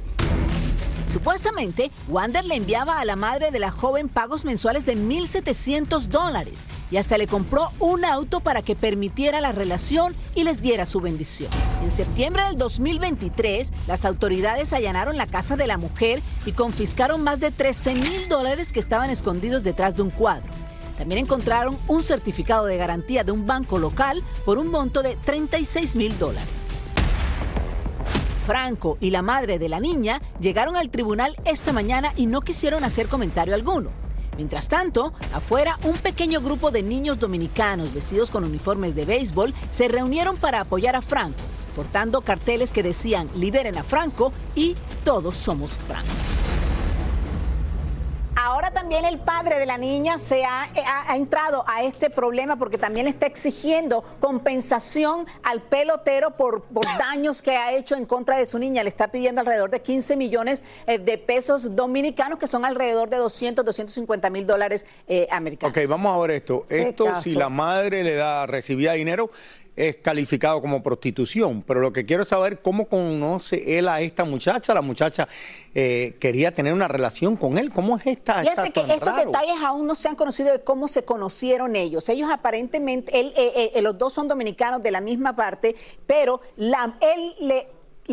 Supuestamente, 1.12 1.92
Wander 2.08 2.46
le 2.46 2.56
enviaba 2.56 3.00
a 3.00 3.06
la 3.06 3.16
madre 3.16 3.50
de 3.50 3.60
la 3.60 3.72
joven 3.72 4.10
pagos 4.10 4.46
mensuales 4.46 4.86
de 4.86 4.96
1.700 4.96 6.06
dólares 6.06 6.54
y 6.92 6.98
hasta 6.98 7.18
le 7.18 7.28
compró 7.28 7.72
un 7.80 8.06
auto 8.06 8.40
para 8.40 8.62
que 8.62 8.76
permitiera 8.76 9.42
la 9.42 9.52
relación 9.52 10.16
y 10.36 10.44
les 10.44 10.62
diera 10.62 10.86
su 10.86 11.02
bendición. 11.02 11.50
En 11.83 11.90
septiembre 11.90 12.44
del 12.44 12.57
2023, 12.57 13.72
las 13.88 14.06
autoridades 14.06 14.72
allanaron 14.74 15.18
la 15.18 15.28
casa 15.28 15.56
de 15.56 15.68
la 15.68 15.78
mujer 15.78 16.22
y 16.45 16.52
confiscaron 16.52 17.24
más 17.24 17.40
de 17.40 17.52
13 17.52 17.95
mil 17.95 18.30
dólares 18.30 18.72
que 18.72 18.80
estaban 18.80 19.10
escondidos 19.10 19.64
detrás 19.64 19.95
de 19.95 20.04
un 20.04 20.12
cuadro. 20.12 20.52
También 20.98 21.22
encontraron 21.22 21.78
un 21.88 22.04
certificado 22.04 22.66
de 22.66 22.78
garantía 22.78 23.24
de 23.24 23.31
un 23.31 23.48
banco 23.48 23.80
local 23.80 24.22
por 24.45 24.57
un 24.57 24.68
monto 24.68 25.02
de 25.02 25.16
36 25.16 25.95
mil 25.95 26.18
dólares. 26.19 26.69
Franco 28.50 28.98
y 29.00 29.12
la 29.12 29.22
madre 29.22 29.60
de 29.60 29.70
la 29.70 29.80
niña 29.80 30.24
llegaron 30.40 30.76
al 30.76 30.90
tribunal 30.90 31.36
esta 31.46 31.72
mañana 31.72 32.14
y 32.16 32.26
no 32.26 32.42
quisieron 32.42 32.84
hacer 32.84 33.08
comentario 33.08 33.54
alguno. 33.54 33.92
Mientras 34.38 34.68
tanto, 34.68 35.14
afuera 35.36 35.78
un 35.84 35.96
pequeño 35.96 36.42
grupo 36.42 36.72
de 36.72 36.82
niños 36.82 37.20
dominicanos 37.20 37.94
vestidos 37.94 38.32
con 38.32 38.44
uniformes 38.44 38.96
de 38.96 39.06
béisbol 39.06 39.54
se 39.70 39.88
reunieron 39.88 40.36
para 40.36 40.62
apoyar 40.62 40.96
a 40.96 41.04
Franco, 41.04 41.38
portando 41.76 42.22
carteles 42.22 42.72
que 42.72 42.82
decían 42.82 43.30
liberen 43.36 43.78
a 43.78 43.84
Franco 43.84 44.34
y 44.56 44.76
todos 45.04 45.38
somos 45.38 45.76
Franco. 45.76 46.39
Ahora 48.59 48.71
también 48.71 49.06
el 49.06 49.19
padre 49.19 49.57
de 49.57 49.66
la 49.66 49.78
niña 49.78 50.18
se 50.18 50.44
ha, 50.44 50.63
ha- 50.63 51.13
ha 51.13 51.16
entrado 51.16 51.63
a 51.66 51.81
este 51.83 52.09
problema 52.09 52.57
porque 52.57 52.78
también 52.78 53.07
está 53.07 53.25
exigiendo 53.25 54.04
compensación 54.19 55.25
al 55.44 55.61
pelotero 55.61 56.31
por, 56.31 56.63
por 56.63 56.83
daños 56.99 57.42
que 57.42 57.56
ha 57.56 57.71
hecho 57.71 57.95
en 57.95 58.06
contra 58.06 58.37
de 58.37 58.45
su 58.45 58.59
niña. 58.59 58.83
Le 58.83 58.89
está 58.89 59.07
pidiendo 59.07 59.39
alrededor 59.39 59.69
de 59.69 59.81
15 59.81 60.18
millones 60.18 60.61
eh, 60.87 60.99
de 60.99 61.18
pesos 61.18 61.73
dominicanos, 61.73 62.37
que 62.37 62.47
son 62.47 62.66
alrededor 62.66 63.09
de 63.09 63.16
200, 63.16 63.63
250 63.63 64.30
mil 64.30 64.45
dólares 64.45 64.85
eh, 65.07 65.25
americanos. 65.31 65.78
Ok, 65.78 65.87
vamos 65.87 66.13
a 66.13 66.19
ver 66.19 66.31
esto. 66.31 66.66
Esto, 66.68 67.06
si 67.23 67.35
la 67.35 67.47
madre 67.47 68.04
le 68.04 68.16
da, 68.16 68.45
recibía 68.45 68.92
dinero, 68.92 69.30
es 69.88 69.95
calificado 69.98 70.62
como 70.62 70.83
prostitución. 70.83 71.64
Pero 71.66 71.80
lo 71.80 71.94
que 71.94 72.06
quiero 72.06 72.24
es 72.24 72.30
saber 72.30 72.59
cómo 72.59 72.86
conoce 72.88 73.78
él 73.80 73.88
a 73.88 74.02
esta 74.02 74.26
muchacha. 74.26 74.74
La 74.74 74.81
muchacha 74.81 75.28
eh, 75.74 76.16
quería 76.19 76.54
tener 76.54 76.74
una 76.74 76.88
relación 76.88 77.36
con 77.38 77.57
él. 77.57 77.71
¿Cómo 77.71 77.98
es 77.98 78.06
esta? 78.07 78.42
Fíjate 78.42 78.71
que 78.71 78.81
tan 78.81 78.92
estos 78.92 79.07
raro? 79.16 79.26
detalles 79.31 79.56
aún 79.64 79.88
no 79.88 79.95
se 79.95 80.07
han 80.09 80.16
conocido 80.16 80.52
de 80.52 80.62
cómo 80.64 80.88
se 80.88 81.04
conocieron 81.06 81.76
ellos. 81.76 82.09
Ellos 82.09 82.30
aparentemente, 82.31 83.19
él, 83.19 83.33
eh, 83.38 83.71
eh, 83.76 83.81
los 83.81 83.98
dos 83.98 84.14
son 84.14 84.28
dominicanos 84.28 84.83
de 84.83 84.92
la 84.92 85.02
misma 85.02 85.36
parte, 85.36 85.76
pero 86.06 86.42
la- 86.57 86.98
él 87.02 87.36
le 87.40 87.68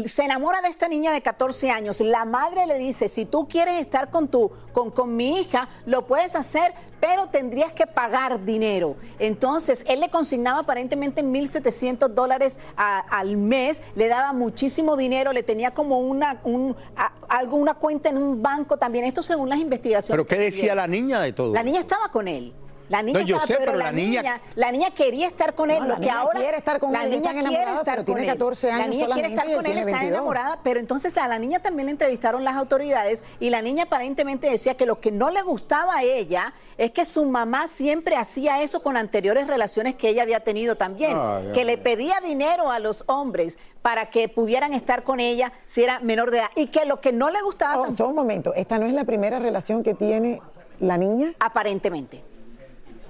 se 0.04 0.24
enamora 0.24 0.60
de 0.60 0.68
esta 0.68 0.88
niña 0.88 1.10
de 1.12 1.22
14 1.22 1.70
años. 1.70 2.00
La 2.00 2.24
madre 2.24 2.66
le 2.66 2.78
dice, 2.78 3.08
si 3.08 3.24
tú 3.24 3.48
quieres 3.48 3.80
estar 3.80 4.10
con, 4.10 4.28
tu, 4.28 4.50
con, 4.72 4.90
con 4.90 5.16
mi 5.16 5.40
hija, 5.40 5.68
lo 5.86 6.06
puedes 6.06 6.34
hacer, 6.36 6.74
pero 7.00 7.26
tendrías 7.28 7.72
que 7.72 7.86
pagar 7.86 8.44
dinero. 8.44 8.96
Entonces, 9.18 9.84
él 9.88 10.00
le 10.00 10.08
consignaba 10.10 10.60
aparentemente 10.60 11.22
1.700 11.22 12.08
dólares 12.08 12.58
al 12.76 13.36
mes, 13.36 13.82
le 13.94 14.08
daba 14.08 14.32
muchísimo 14.32 14.96
dinero, 14.96 15.32
le 15.32 15.42
tenía 15.42 15.72
como 15.72 15.98
una, 16.00 16.40
un, 16.44 16.76
a- 16.96 17.12
algo, 17.28 17.56
una 17.56 17.74
cuenta 17.74 18.08
en 18.08 18.18
un 18.18 18.42
banco 18.42 18.76
también. 18.78 19.04
Esto 19.04 19.22
según 19.22 19.48
las 19.48 19.58
investigaciones. 19.58 20.10
¿Pero 20.10 20.26
qué 20.26 20.42
decía 20.44 20.74
la 20.74 20.86
niña 20.86 21.20
de 21.20 21.32
todo? 21.32 21.52
La 21.52 21.62
niña 21.62 21.80
estaba 21.80 22.08
con 22.08 22.28
él. 22.28 22.52
La 22.88 23.02
niña 23.02 23.18
No, 23.20 23.26
yo 23.26 23.36
estaba, 23.36 23.46
sé, 23.46 23.54
pero, 23.54 23.72
pero 23.72 23.78
la, 23.78 23.84
la 23.86 23.92
niña, 23.92 24.22
niña- 24.22 24.40
la 24.54 24.72
niña 24.72 24.90
quería 24.92 25.26
estar 25.26 25.54
con 25.54 25.70
él. 25.70 25.78
No, 25.80 25.84
lo 25.86 25.88
la 25.94 25.94
que 25.96 26.00
niña 26.02 26.18
ahora 26.20 26.40
quiere 26.40 26.56
estar 26.58 26.78
con 26.80 26.92
la 26.92 27.04
él, 27.04 27.10
niña 27.10 27.32
quiere 27.32 27.72
estar 27.74 27.96
con 27.96 28.04
tiene 28.04 28.20
él. 28.22 28.26
14 28.28 28.66
La 28.68 28.74
años 28.76 28.88
niña 28.90 29.06
quiere 29.12 29.28
estar 29.28 29.44
con 29.54 29.66
él, 29.66 29.72
está 29.78 29.84
22. 29.84 30.08
enamorada, 30.08 30.58
pero 30.62 30.78
entonces 30.80 31.16
a 31.16 31.26
la 31.26 31.38
niña 31.38 31.58
también 31.60 31.86
le 31.86 31.92
entrevistaron 31.92 32.44
las 32.44 32.54
autoridades 32.54 33.24
y 33.40 33.50
la 33.50 33.60
niña 33.62 33.84
aparentemente 33.84 34.48
decía 34.50 34.76
que 34.76 34.86
lo 34.86 35.00
que 35.00 35.10
no 35.10 35.30
le 35.30 35.42
gustaba 35.42 35.96
a 35.96 36.02
ella 36.02 36.52
es 36.78 36.92
que 36.92 37.04
su 37.04 37.24
mamá 37.24 37.66
siempre 37.66 38.16
hacía 38.16 38.62
eso 38.62 38.82
con 38.82 38.96
anteriores 38.96 39.46
relaciones 39.48 39.94
que 39.96 40.08
ella 40.10 40.22
había 40.22 40.40
tenido 40.40 40.76
también, 40.76 41.16
que 41.52 41.64
le 41.64 41.78
pedía 41.78 42.14
dinero 42.24 42.70
a 42.70 42.78
los 42.78 43.02
hombres 43.08 43.58
para 43.82 44.06
que 44.10 44.28
pudieran 44.28 44.72
estar 44.74 45.02
con 45.02 45.18
ella 45.20 45.52
si 45.64 45.82
era 45.82 45.98
menor 46.00 46.30
de 46.30 46.38
edad 46.38 46.50
y 46.54 46.66
que 46.68 46.84
lo 46.84 47.00
que 47.00 47.12
no 47.12 47.30
le 47.30 47.40
gustaba 47.42 47.78
Oh, 47.78 47.84
tampoco, 47.84 48.10
un 48.10 48.14
momento, 48.16 48.54
esta 48.54 48.78
no 48.78 48.86
es 48.86 48.92
la 48.94 49.04
primera 49.04 49.38
relación 49.38 49.82
que 49.82 49.94
tiene 49.94 50.40
la 50.80 50.96
niña. 50.98 51.32
aparentemente. 51.40 52.22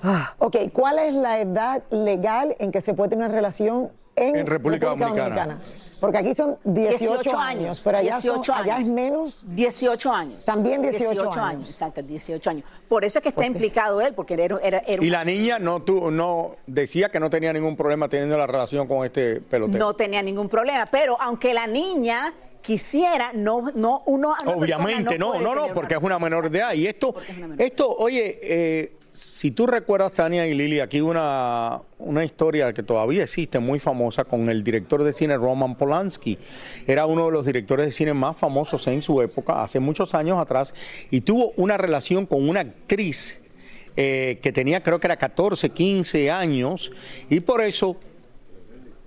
Ah, 0.08 0.34
ok, 0.38 0.56
¿cuál 0.72 0.98
es 1.00 1.14
la 1.14 1.40
edad 1.40 1.82
legal 1.90 2.54
en 2.60 2.70
que 2.70 2.80
se 2.80 2.94
puede 2.94 3.10
tener 3.10 3.26
una 3.26 3.34
relación 3.34 3.90
en, 4.14 4.36
En 4.36 4.46
República 4.46 4.86
Dominicana. 4.88 5.58
Porque 6.00 6.18
aquí 6.18 6.34
son 6.34 6.58
18, 6.62 6.98
18 6.98 7.38
años, 7.38 7.60
años, 7.64 7.80
pero 7.82 7.98
allá, 7.98 8.12
son- 8.20 8.34
18 8.34 8.54
allá 8.54 8.74
años. 8.76 8.88
es 8.88 8.94
menos. 8.94 9.40
18 9.46 10.12
años. 10.12 10.44
También 10.44 10.82
18 10.82 11.40
años. 11.40 11.68
exacto, 11.70 12.02
18 12.02 12.50
años. 12.50 12.64
Por 12.86 13.04
eso 13.04 13.18
es 13.18 13.22
que 13.22 13.30
está 13.30 13.46
implicado 13.46 14.00
él, 14.02 14.12
porque 14.14 14.34
era, 14.34 14.58
era, 14.62 14.78
era 14.86 15.02
Y 15.02 15.08
la 15.10 15.24
niña 15.24 15.58
no, 15.58 15.82
tu- 15.82 16.10
no 16.10 16.56
decía 16.66 17.08
que 17.10 17.18
no 17.18 17.30
tenía 17.30 17.52
ningún 17.52 17.76
problema 17.76 18.08
teniendo 18.10 18.36
la 18.36 18.46
relación 18.46 18.86
con 18.86 19.04
este 19.06 19.40
pelotero. 19.40 19.78
no 19.78 19.94
tenía 19.94 20.22
ningún 20.22 20.48
problema. 20.50 20.84
Pero 20.86 21.20
aunque 21.20 21.54
la 21.54 21.66
niña 21.66 22.32
quisiera, 22.62 23.32
no, 23.34 23.62
no, 23.74 24.02
uno. 24.06 24.34
Obviamente 24.46 25.18
no, 25.18 25.38
no, 25.40 25.54
no, 25.54 25.74
porque 25.74 25.94
es 25.94 26.02
una- 26.02 26.18
menor 26.18 26.50
de 26.50 26.58
edad. 26.58 26.72
Y 26.74 26.86
esto, 26.86 27.14
esto, 27.58 27.94
oye, 27.96 28.38
eh, 28.42 28.92
si 29.10 29.50
tú 29.50 29.66
recuerdas, 29.66 30.12
Tania 30.12 30.46
y 30.46 30.52
Lili, 30.54 30.80
aquí 30.80 31.00
una, 31.00 31.80
una 31.98 32.24
historia 32.24 32.72
que 32.72 32.82
todavía 32.82 33.22
existe 33.22 33.58
muy 33.58 33.78
famosa 33.78 34.24
con 34.24 34.48
el 34.50 34.62
director 34.62 35.02
de 35.04 35.12
cine 35.12 35.36
Roman 35.36 35.74
Polanski. 35.74 36.38
Era 36.86 37.06
uno 37.06 37.26
de 37.26 37.32
los 37.32 37.46
directores 37.46 37.86
de 37.86 37.92
cine 37.92 38.12
más 38.12 38.36
famosos 38.36 38.86
en 38.88 39.02
su 39.02 39.22
época, 39.22 39.62
hace 39.62 39.80
muchos 39.80 40.14
años 40.14 40.38
atrás, 40.38 40.74
y 41.10 41.22
tuvo 41.22 41.52
una 41.56 41.76
relación 41.78 42.26
con 42.26 42.46
una 42.48 42.60
actriz 42.60 43.40
eh, 43.98 44.38
que 44.42 44.52
tenía, 44.52 44.82
creo 44.82 45.00
que 45.00 45.06
era 45.06 45.16
14, 45.16 45.70
15 45.70 46.30
años, 46.30 46.92
y 47.30 47.40
por 47.40 47.62
eso 47.62 47.96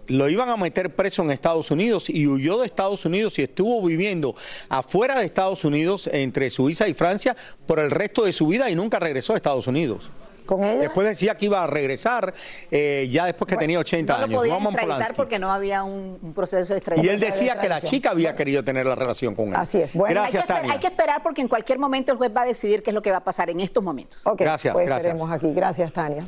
lo 0.09 0.29
iban 0.29 0.49
a 0.49 0.57
meter 0.57 0.93
preso 0.95 1.21
en 1.23 1.31
Estados 1.31 1.71
Unidos 1.71 2.09
y 2.09 2.27
huyó 2.27 2.59
de 2.59 2.65
Estados 2.65 3.05
Unidos 3.05 3.39
y 3.39 3.43
estuvo 3.43 3.81
viviendo 3.85 4.35
afuera 4.69 5.17
de 5.19 5.25
Estados 5.25 5.63
Unidos 5.63 6.07
entre 6.11 6.49
Suiza 6.49 6.87
y 6.87 6.93
Francia 6.93 7.35
por 7.65 7.79
el 7.79 7.89
resto 7.91 8.23
de 8.25 8.33
su 8.33 8.47
vida 8.47 8.69
y 8.69 8.75
nunca 8.75 8.99
regresó 8.99 9.33
a 9.33 9.35
Estados 9.37 9.67
Unidos. 9.67 10.09
Con 10.45 10.63
ella. 10.63 10.79
Después 10.81 11.07
decía 11.07 11.37
que 11.37 11.45
iba 11.45 11.63
a 11.63 11.67
regresar 11.67 12.33
eh, 12.71 13.07
ya 13.11 13.25
después 13.27 13.47
que 13.47 13.55
tenía 13.55 13.77
80 13.77 14.13
No 14.13 14.19
lo 14.19 14.23
años. 14.41 14.43
extraditar 14.55 14.81
Polanski. 14.87 15.15
porque 15.15 15.37
no 15.37 15.51
había 15.53 15.83
un, 15.83 16.17
un 16.19 16.33
proceso 16.33 16.73
de 16.73 16.77
Y 16.77 16.79
extradición. 16.79 17.13
él 17.13 17.19
decía 17.19 17.59
que 17.59 17.69
la 17.69 17.81
chica 17.81 18.09
había 18.09 18.33
querido 18.33 18.63
tener 18.63 18.87
la 18.87 18.95
relación 18.95 19.35
con 19.35 19.49
él. 19.49 19.55
Así 19.55 19.77
es. 19.79 19.93
Bueno, 19.93 20.21
hay, 20.23 20.31
que 20.31 20.37
gracias, 20.37 20.41
esperar, 20.41 20.61
Tania. 20.61 20.73
hay 20.73 20.79
que 20.79 20.87
esperar 20.87 21.21
porque 21.21 21.41
en 21.41 21.47
cualquier 21.49 21.77
momento 21.77 22.11
el 22.13 22.17
juez 22.17 22.31
va 22.35 22.41
a 22.41 22.45
decidir 22.45 22.81
qué 22.81 22.89
es 22.89 22.95
lo 22.95 23.01
que 23.03 23.11
va 23.11 23.17
a 23.17 23.23
pasar 23.23 23.51
en 23.51 23.59
estos 23.59 23.83
momentos. 23.83 24.25
Ok, 24.25 24.39
Gracias, 24.39 24.73
pues 24.73 24.87
gracias. 24.87 25.21
aquí. 25.29 25.53
Gracias, 25.53 25.93
Tania. 25.93 26.27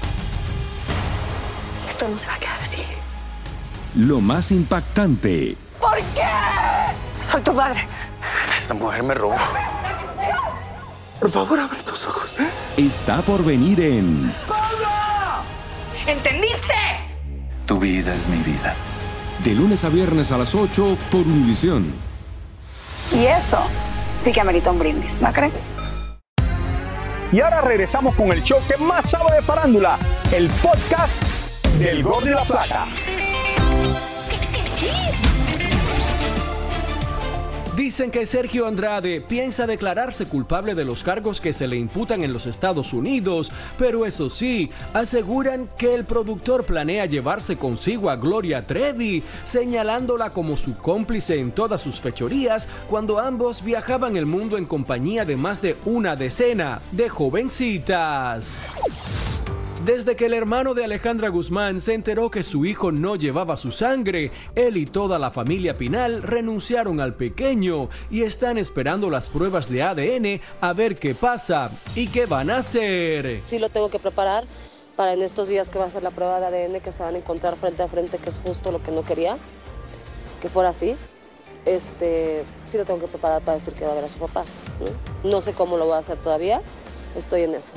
no 2.11 2.19
se 2.19 2.27
va 2.27 2.35
a 2.35 2.39
quedar 2.39 2.61
así. 2.61 2.77
lo 3.95 4.21
más 4.21 4.51
impactante, 4.51 5.57
¿Por 5.79 5.97
qué? 5.97 6.27
Soy 7.23 7.41
tu 7.41 7.55
padre. 7.55 7.87
Esta 8.55 8.73
mujer 8.75 9.01
me 9.03 9.13
robó. 9.15 9.35
Por 11.19 11.31
favor, 11.31 11.59
abre 11.59 11.77
tus 11.83 12.05
ojos. 12.05 12.35
está 12.77 13.21
por 13.21 13.43
venir 13.43 13.79
en 13.79 14.31
¿Entendiste? 16.07 16.73
Tu 17.65 17.79
vida 17.79 18.13
es 18.13 18.27
mi 18.27 18.37
vida. 18.43 18.73
De 19.43 19.53
lunes 19.55 19.83
a 19.83 19.89
viernes 19.89 20.31
a 20.31 20.37
las 20.37 20.53
8 20.53 20.97
por 21.09 21.21
Univisión. 21.21 21.91
Y 23.13 23.25
eso 23.25 23.59
sí 24.17 24.31
que 24.31 24.41
amerita 24.41 24.71
un 24.71 24.79
brindis, 24.79 25.19
¿no 25.21 25.31
crees? 25.33 25.69
Y 27.31 27.39
ahora 27.39 27.61
regresamos 27.61 28.13
con 28.15 28.31
el 28.31 28.43
show 28.43 28.59
que 28.67 28.77
más 28.77 29.09
sabe 29.09 29.35
de 29.35 29.41
farándula, 29.41 29.97
el 30.31 30.49
podcast 30.49 31.23
del 31.79 32.03
Gol 32.03 32.23
de 32.23 32.31
la 32.31 32.43
Plata. 32.43 32.87
Dicen 37.75 38.11
que 38.11 38.25
Sergio 38.25 38.67
Andrade 38.67 39.21
piensa 39.21 39.65
declararse 39.65 40.25
culpable 40.25 40.75
de 40.75 40.85
los 40.85 41.03
cargos 41.03 41.41
que 41.41 41.51
se 41.51 41.67
le 41.67 41.77
imputan 41.77 42.23
en 42.23 42.31
los 42.31 42.45
Estados 42.45 42.93
Unidos, 42.93 43.51
pero 43.77 44.05
eso 44.05 44.29
sí, 44.29 44.69
aseguran 44.93 45.69
que 45.77 45.95
el 45.95 46.05
productor 46.05 46.65
planea 46.65 47.05
llevarse 47.05 47.57
consigo 47.57 48.09
a 48.09 48.17
Gloria 48.17 48.67
Trevi, 48.67 49.23
señalándola 49.45 50.31
como 50.31 50.57
su 50.57 50.77
cómplice 50.77 51.39
en 51.39 51.51
todas 51.51 51.81
sus 51.81 52.01
fechorías 52.01 52.67
cuando 52.89 53.19
ambos 53.19 53.63
viajaban 53.63 54.15
el 54.15 54.25
mundo 54.25 54.57
en 54.57 54.65
compañía 54.65 55.25
de 55.25 55.37
más 55.37 55.61
de 55.61 55.77
una 55.85 56.15
decena 56.15 56.81
de 56.91 57.09
jovencitas. 57.09 58.53
Desde 59.85 60.15
que 60.15 60.27
el 60.27 60.35
hermano 60.35 60.75
de 60.75 60.83
Alejandra 60.83 61.29
Guzmán 61.29 61.81
se 61.81 61.95
enteró 61.95 62.29
que 62.29 62.43
su 62.43 62.65
hijo 62.67 62.91
no 62.91 63.15
llevaba 63.15 63.57
su 63.57 63.71
sangre, 63.71 64.31
él 64.53 64.77
y 64.77 64.85
toda 64.85 65.17
la 65.17 65.31
familia 65.31 65.75
Pinal 65.75 66.21
renunciaron 66.21 66.99
al 66.99 67.15
pequeño 67.15 67.89
y 68.11 68.21
están 68.21 68.59
esperando 68.59 69.09
las 69.09 69.29
pruebas 69.29 69.69
de 69.71 69.81
ADN 69.81 70.39
a 70.61 70.73
ver 70.73 70.93
qué 70.93 71.15
pasa 71.15 71.71
y 71.95 72.09
qué 72.09 72.27
van 72.27 72.51
a 72.51 72.57
hacer. 72.57 73.41
Sí 73.43 73.57
lo 73.57 73.69
tengo 73.69 73.89
que 73.89 73.97
preparar 73.97 74.43
para 74.95 75.13
en 75.13 75.23
estos 75.23 75.47
días 75.47 75.67
que 75.69 75.79
va 75.79 75.85
a 75.85 75.89
ser 75.89 76.03
la 76.03 76.11
prueba 76.11 76.39
de 76.39 76.45
ADN 76.45 76.79
que 76.79 76.91
se 76.91 77.01
van 77.01 77.15
a 77.15 77.17
encontrar 77.17 77.55
frente 77.55 77.81
a 77.81 77.87
frente, 77.87 78.19
que 78.19 78.29
es 78.29 78.37
justo 78.37 78.71
lo 78.71 78.83
que 78.83 78.91
no 78.91 79.01
quería, 79.01 79.35
que 80.43 80.49
fuera 80.49 80.69
así. 80.69 80.95
Este, 81.65 82.43
sí 82.67 82.77
lo 82.77 82.85
tengo 82.85 82.99
que 82.99 83.07
preparar 83.07 83.41
para 83.41 83.57
decir 83.57 83.73
que 83.73 83.83
va 83.83 83.93
a 83.93 83.95
ver 83.95 84.03
a 84.03 84.07
su 84.07 84.19
papá. 84.19 84.43
No, 85.23 85.31
No 85.31 85.41
sé 85.41 85.53
cómo 85.53 85.77
lo 85.77 85.85
voy 85.85 85.95
a 85.95 85.99
hacer 85.99 86.17
todavía, 86.17 86.61
estoy 87.15 87.41
en 87.41 87.55
eso. 87.55 87.73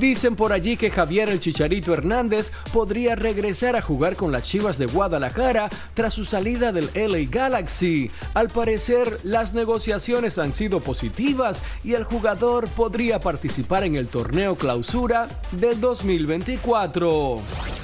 Dicen 0.00 0.34
por 0.34 0.52
allí 0.52 0.76
que 0.76 0.90
Javier 0.90 1.28
el 1.28 1.38
Chicharito 1.38 1.92
Hernández 1.92 2.50
podría 2.72 3.14
regresar 3.14 3.76
a 3.76 3.82
jugar 3.82 4.16
con 4.16 4.32
las 4.32 4.42
Chivas 4.42 4.76
de 4.76 4.86
Guadalajara 4.86 5.68
tras 5.94 6.14
su 6.14 6.24
salida 6.24 6.72
del 6.72 6.90
LA 6.94 7.30
Galaxy. 7.30 8.10
Al 8.34 8.48
parecer, 8.48 9.20
las 9.22 9.54
negociaciones 9.54 10.38
han 10.38 10.52
sido 10.52 10.80
positivas 10.80 11.62
y 11.84 11.94
el 11.94 12.04
jugador 12.04 12.68
podría 12.68 13.20
participar 13.20 13.84
en 13.84 13.94
el 13.94 14.08
torneo 14.08 14.56
clausura 14.56 15.28
del 15.52 15.80
2024. 15.80 17.83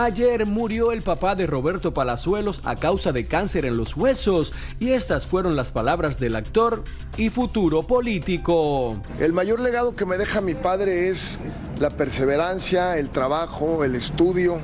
Ayer 0.00 0.46
murió 0.46 0.92
el 0.92 1.02
papá 1.02 1.34
de 1.34 1.48
Roberto 1.48 1.92
Palazuelos 1.92 2.60
a 2.62 2.76
causa 2.76 3.10
de 3.10 3.26
cáncer 3.26 3.64
en 3.64 3.76
los 3.76 3.96
huesos 3.96 4.52
y 4.78 4.92
estas 4.92 5.26
fueron 5.26 5.56
las 5.56 5.72
palabras 5.72 6.20
del 6.20 6.36
actor 6.36 6.84
y 7.16 7.30
futuro 7.30 7.82
político. 7.82 9.02
El 9.18 9.32
mayor 9.32 9.58
legado 9.58 9.96
que 9.96 10.06
me 10.06 10.16
deja 10.16 10.40
mi 10.40 10.54
padre 10.54 11.08
es 11.08 11.40
la 11.80 11.90
perseverancia, 11.90 12.96
el 12.96 13.10
trabajo, 13.10 13.82
el 13.82 13.96
estudio, 13.96 14.58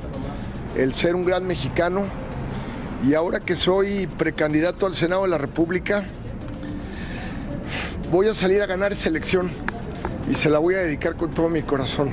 el 0.77 0.93
ser 0.93 1.15
un 1.15 1.25
gran 1.25 1.45
mexicano. 1.45 2.05
Y 3.05 3.13
ahora 3.13 3.41
que 3.41 3.57
soy 3.57 4.07
precandidato 4.07 4.85
al 4.85 4.93
Senado 4.93 5.23
de 5.23 5.27
la 5.27 5.37
República, 5.37 6.05
voy 8.09 8.29
a 8.29 8.33
salir 8.33 8.61
a 8.61 8.67
ganar 8.67 8.93
esa 8.93 9.09
elección 9.09 9.51
y 10.31 10.35
se 10.35 10.49
la 10.49 10.59
voy 10.59 10.75
a 10.75 10.77
dedicar 10.77 11.17
con 11.17 11.33
todo 11.33 11.49
mi 11.49 11.61
corazón. 11.61 12.11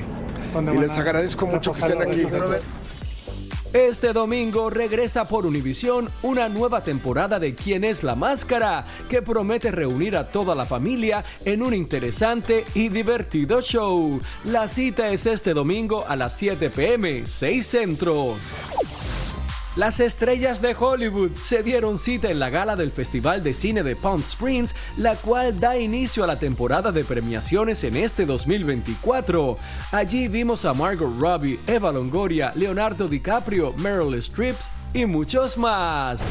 Y 0.73 0.77
les 0.77 0.97
agradezco 0.97 1.47
mucho 1.47 1.71
que 1.71 1.79
estén 1.79 2.01
aquí. 2.01 2.27
Este 3.73 4.13
domingo 4.13 4.69
regresa 4.69 5.27
por 5.27 5.47
Univisión 5.47 6.07
una 6.21 6.47
nueva 6.47 6.83
temporada 6.83 7.39
de 7.39 7.55
¿Quién 7.55 7.83
es 7.83 8.03
la 8.03 8.13
máscara? 8.13 8.85
que 9.09 9.23
promete 9.23 9.71
reunir 9.71 10.15
a 10.15 10.29
toda 10.29 10.53
la 10.53 10.65
familia 10.65 11.23
en 11.43 11.63
un 11.63 11.73
interesante 11.73 12.65
y 12.75 12.89
divertido 12.89 13.61
show. 13.61 14.21
La 14.43 14.67
cita 14.67 15.09
es 15.09 15.25
este 15.25 15.55
domingo 15.55 16.05
a 16.07 16.15
las 16.15 16.37
7 16.37 16.69
pm, 16.69 17.25
6 17.25 17.65
centro. 17.65 18.35
Las 19.75 19.99
estrellas 19.99 20.61
de 20.61 20.75
Hollywood 20.79 21.31
se 21.41 21.63
dieron 21.63 21.97
cita 21.97 22.29
en 22.29 22.37
la 22.37 22.51
gala 22.51 22.75
del 22.75 22.91
Festival 22.91 23.41
de 23.41 23.55
Cine 23.55 23.81
de 23.81 23.95
Palm 23.95 24.21
Springs, 24.21 24.75
la 24.97 25.15
cual 25.15 25.59
da 25.59 25.79
inicio 25.79 26.23
a 26.23 26.27
la 26.27 26.37
temporada 26.37 26.91
de 26.91 27.03
premiaciones 27.03 27.83
en 27.83 27.97
este 27.97 28.27
2024. 28.27 29.57
Allí 29.91 30.27
vimos 30.27 30.65
a 30.65 30.75
Margot 30.75 31.19
Robbie, 31.19 31.59
Eva 31.65 31.91
Longoria, 31.91 32.53
Leonardo 32.55 33.07
DiCaprio, 33.07 33.73
Meryl 33.73 34.13
Streep 34.19 34.55
y 34.93 35.07
muchos 35.07 35.57
más. 35.57 36.23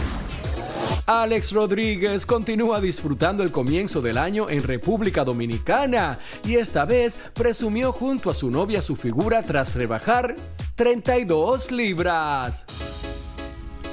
Alex 1.07 1.51
Rodríguez 1.51 2.25
continúa 2.25 2.81
disfrutando 2.81 3.43
el 3.43 3.51
comienzo 3.51 4.01
del 4.01 4.19
año 4.19 4.49
en 4.51 4.63
República 4.63 5.25
Dominicana 5.25 6.21
y 6.45 6.59
esta 6.59 6.85
vez 6.85 7.19
presumió 7.35 7.91
junto 7.91 8.31
a 8.31 8.35
su 8.35 8.53
novia 8.53 8.81
su 8.81 8.95
figura 8.95 9.43
tras 9.43 9.75
rebajar 9.75 10.37
32 10.77 11.73
libras. 11.73 13.02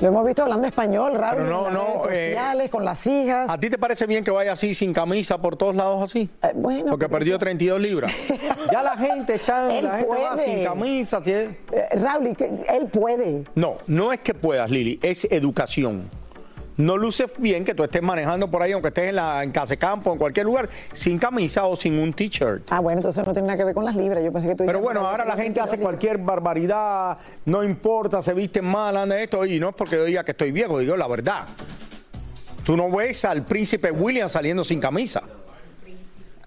Lo 0.01 0.07
hemos 0.07 0.25
visto 0.25 0.43
hablando 0.43 0.65
español, 0.65 1.13
Raúl, 1.15 1.37
Pero 1.43 1.49
no, 1.49 1.67
en 1.67 1.73
las 1.73 1.73
no, 1.73 2.03
redes 2.05 2.17
eh, 2.17 2.27
sociales, 2.33 2.69
con 2.69 2.85
las 2.85 3.05
hijas. 3.05 3.49
¿A 3.49 3.57
ti 3.59 3.69
te 3.69 3.77
parece 3.77 4.05
bien 4.07 4.23
que 4.23 4.31
vaya 4.31 4.53
así 4.53 4.73
sin 4.73 4.93
camisa 4.93 5.37
por 5.41 5.57
todos 5.57 5.75
lados 5.75 6.01
así? 6.03 6.29
Eh, 6.41 6.51
bueno, 6.55 6.91
Porque 6.91 7.09
perdió 7.09 7.37
32 7.37 7.81
libras. 7.81 8.13
ya 8.71 8.81
la 8.81 8.95
gente 8.95 9.33
está, 9.33 9.77
Él 9.77 9.83
la 9.83 9.97
gente 9.97 10.07
va 10.21 10.31
puede. 10.35 10.45
sin 10.55 10.63
camisa. 10.63 11.21
tiene- 11.21 11.57
Eh, 11.73 11.87
Raúl, 11.99 12.27
él 12.27 12.87
puede. 12.87 13.43
No, 13.55 13.75
no 13.87 14.13
es 14.13 14.19
que 14.21 14.33
puedas, 14.33 14.69
Lili, 14.71 14.99
es 15.03 15.25
educación. 15.31 16.09
No 16.79 16.95
luce 16.95 17.25
bien 17.39 17.65
que 17.65 17.75
tú 17.75 17.83
estés 17.83 18.01
manejando 18.01 18.49
por 18.49 18.61
ahí, 18.61 18.71
aunque 18.71 18.87
estés 18.87 19.09
en, 19.09 19.17
la, 19.17 19.43
en 19.43 19.51
casa 19.51 19.71
de 19.71 19.77
campo, 19.77 20.13
en 20.13 20.17
cualquier 20.17 20.45
lugar, 20.45 20.69
sin 20.93 21.19
camisa 21.19 21.65
o 21.65 21.75
sin 21.75 21.99
un 21.99 22.13
t-shirt. 22.13 22.63
Ah, 22.69 22.79
bueno, 22.79 22.99
entonces 22.99 23.27
no 23.27 23.33
tiene 23.33 23.47
nada 23.49 23.57
que 23.57 23.65
ver 23.65 23.75
con 23.75 23.83
las 23.83 23.97
libras. 23.97 24.23
Yo 24.23 24.31
pensé 24.31 24.47
que 24.47 24.55
tú 24.55 24.65
Pero 24.65 24.79
bueno, 24.79 25.05
ahora 25.05 25.25
la 25.25 25.35
gente 25.35 25.59
hace 25.59 25.77
cualquier 25.77 26.19
barbaridad, 26.19 27.17
no 27.43 27.65
importa, 27.65 28.23
se 28.23 28.33
visten 28.33 28.63
mal, 28.63 28.95
anda 28.95 29.19
esto, 29.19 29.45
y 29.45 29.59
no 29.59 29.69
es 29.69 29.75
porque 29.75 29.97
yo 29.97 30.05
diga 30.05 30.23
que 30.23 30.31
estoy 30.31 30.53
viejo, 30.53 30.79
digo 30.79 30.95
la 30.95 31.09
verdad. 31.09 31.49
Tú 32.63 32.77
no 32.77 32.89
ves 32.89 33.25
al 33.25 33.43
príncipe 33.43 33.91
William 33.91 34.29
saliendo 34.29 34.63
sin 34.63 34.79
camisa. 34.79 35.21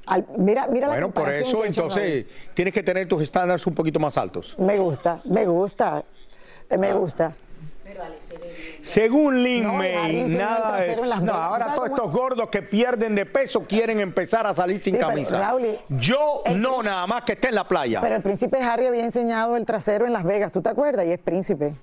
Al- 0.06 0.26
mira, 0.38 0.66
mira 0.66 0.86
la 0.86 0.94
Bueno, 0.94 1.10
por 1.10 1.30
eso 1.30 1.62
entonces 1.66 2.24
tienes 2.54 2.72
que 2.72 2.82
tener 2.82 3.06
tus 3.06 3.20
estándares 3.20 3.66
un 3.66 3.74
poquito 3.74 4.00
más 4.00 4.16
altos. 4.16 4.56
Me 4.58 4.78
gusta, 4.78 5.20
me 5.26 5.44
gusta, 5.44 6.02
me 6.78 6.92
gusta. 6.94 7.34
Según 8.82 9.42
Lin 9.42 9.64
No, 9.64 9.78
nada 9.78 10.76
de- 10.78 10.96
No, 10.96 11.32
ahora 11.32 11.64
¿Sabes 11.66 11.74
todos 11.76 11.88
estos 11.90 12.12
gordos 12.12 12.48
que 12.48 12.62
pierden 12.62 13.14
de 13.14 13.26
peso 13.26 13.64
quieren 13.66 14.00
empezar 14.00 14.46
a 14.46 14.54
salir 14.54 14.82
sin 14.82 14.94
Sí, 14.94 14.98
pero, 14.98 15.08
camisa. 15.08 15.40
Raúl, 15.40 15.66
Yo 15.88 16.42
no, 16.56 16.82
nada 16.82 17.06
más 17.06 17.22
que 17.22 17.32
esté 17.32 17.48
en 17.48 17.54
la 17.56 17.66
playa. 17.66 18.00
Pero 18.00 18.16
el 18.16 18.22
príncipe 18.22 18.60
Harry 18.62 18.86
había 18.86 19.04
enseñado 19.04 19.56
el 19.56 19.64
trasero 19.66 20.06
en 20.06 20.12
Las 20.12 20.24
Vegas, 20.24 20.52
¿tú 20.52 20.62
te 20.62 20.68
acuerdas? 20.68 21.06
Y 21.06 21.12
es 21.12 21.18
príncipe. 21.18 21.74